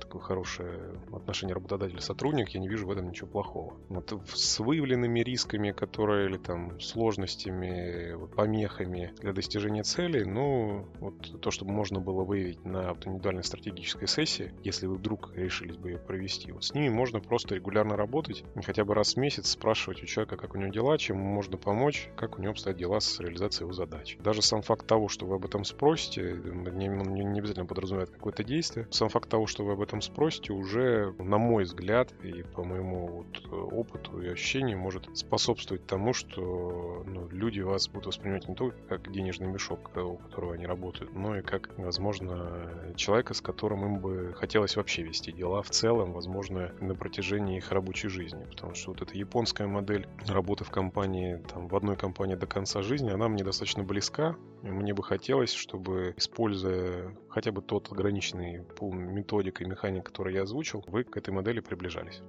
такое 0.00 0.22
хорошее 0.22 0.78
отношение 1.12 1.54
работодатель-сотрудник, 1.54 2.50
я 2.50 2.60
не 2.60 2.68
вижу 2.68 2.86
в 2.86 2.90
этом 2.90 3.08
ничего 3.08 3.28
плохого. 3.28 3.76
Вот 3.88 4.12
с 4.32 4.60
выявленными 4.60 5.20
рисками, 5.20 5.72
которые 5.72 6.28
или 6.28 6.36
там 6.36 6.78
сложностями, 6.80 8.16
помехами 8.34 9.12
для 9.20 9.32
достижения 9.32 9.82
целей, 9.82 10.24
ну, 10.24 10.86
вот 11.00 11.40
то, 11.40 11.50
чтобы 11.50 11.72
можно 11.72 12.00
было 12.00 12.24
выявить 12.24 12.64
на 12.64 12.90
вот, 12.90 13.06
индивидуальной 13.06 13.44
стратегической 13.44 14.08
сессии, 14.08 14.52
если 14.62 14.86
вы 14.86 14.96
вдруг 14.96 15.32
решились 15.34 15.76
бы 15.76 15.90
ее 15.90 15.98
провести, 15.98 16.52
вот 16.52 16.64
с 16.64 16.74
ними 16.74 16.88
можно 16.88 17.20
просто 17.20 17.54
регулярно 17.54 17.96
работать, 17.96 18.44
хотя 18.64 18.84
бы 18.84 18.94
раз 18.94 19.14
в 19.14 19.16
месяц 19.18 19.50
спрашивать 19.50 20.02
у 20.02 20.06
человека, 20.06 20.36
как 20.36 20.54
у 20.54 20.58
него 20.58 20.70
дела, 20.70 20.98
чем 20.98 21.18
можно 21.18 21.56
помочь, 21.56 22.08
как 22.16 22.38
у 22.38 22.42
него 22.42 22.52
обстоят 22.52 22.78
дела 22.78 23.00
с 23.00 23.20
реализацией 23.20 23.64
его 23.64 23.72
задач. 23.72 24.16
Даже 24.20 24.42
сам 24.42 24.62
факт 24.62 24.86
того, 24.86 25.08
что 25.08 25.26
вы 25.26 25.36
об 25.36 25.44
этом 25.44 25.64
спросите, 25.64 26.40
не, 26.44 26.88
не 26.88 27.38
обязательно 27.38 27.66
подразумевает 27.66 28.10
какое-то 28.10 28.44
действие, 28.44 28.88
сам 28.90 29.08
факт 29.08 29.28
того, 29.28 29.46
что 29.46 29.64
вы 29.64 29.72
об 29.72 29.82
этом 29.84 30.00
спросите, 30.00 30.52
уже, 30.52 31.14
на 31.18 31.38
мой 31.38 31.64
взгляд, 31.64 32.12
и 32.22 32.42
по 32.42 32.64
моему 32.64 33.06
вот 33.06 33.42
э, 33.44 33.54
опыту 33.54 34.20
и 34.20 34.28
ощущению, 34.28 34.78
может 34.78 35.08
способствовать 35.16 35.86
тому, 35.86 36.12
что 36.12 37.04
ну, 37.06 37.28
люди 37.30 37.60
вас 37.60 37.88
будут 37.88 38.06
воспринимать 38.06 38.48
не 38.48 38.54
только 38.54 38.76
как 38.88 39.12
денежный 39.12 39.46
мешок, 39.46 39.90
э, 39.94 40.00
у 40.00 40.16
которого 40.16 40.54
они 40.54 40.66
работают, 40.66 41.14
но 41.14 41.38
и 41.38 41.42
как, 41.42 41.70
возможно, 41.78 42.68
человека, 42.96 43.34
с 43.34 43.40
которым 43.40 43.84
им 43.84 43.98
бы 44.00 44.34
хотелось 44.34 44.76
вообще 44.76 45.02
вести 45.02 45.32
дела 45.32 45.62
в 45.62 45.70
целом, 45.70 46.12
возможно, 46.12 46.72
на 46.80 46.94
протяжении 46.94 47.58
их 47.58 47.70
рабочей 47.70 48.08
жизни. 48.08 48.44
Потому 48.44 48.74
что 48.74 48.90
вот 48.90 49.02
эта 49.02 49.16
японская 49.16 49.66
модель 49.68 50.08
работы 50.26 50.64
в 50.64 50.70
компании, 50.70 51.42
там, 51.52 51.68
в 51.68 51.76
одной 51.76 51.96
компании 51.96 52.34
до 52.34 52.46
конца 52.46 52.82
жизни, 52.82 53.10
она 53.10 53.28
мне 53.28 53.44
достаточно 53.44 53.84
близка. 53.84 54.36
Мне 54.62 54.94
бы 54.94 55.02
хотелось, 55.02 55.52
чтобы, 55.52 56.14
используя 56.16 57.14
хотя 57.28 57.50
бы 57.52 57.60
тот 57.62 57.90
ограниченный 57.90 58.62
пул 58.62 58.92
методик 58.92 59.60
механик, 59.74 60.04
который 60.04 60.34
я 60.34 60.42
озвучил, 60.42 60.84
вы 60.86 61.04
к 61.04 61.16
этой 61.16 61.30
модели 61.30 61.60
приближались. 61.60 62.22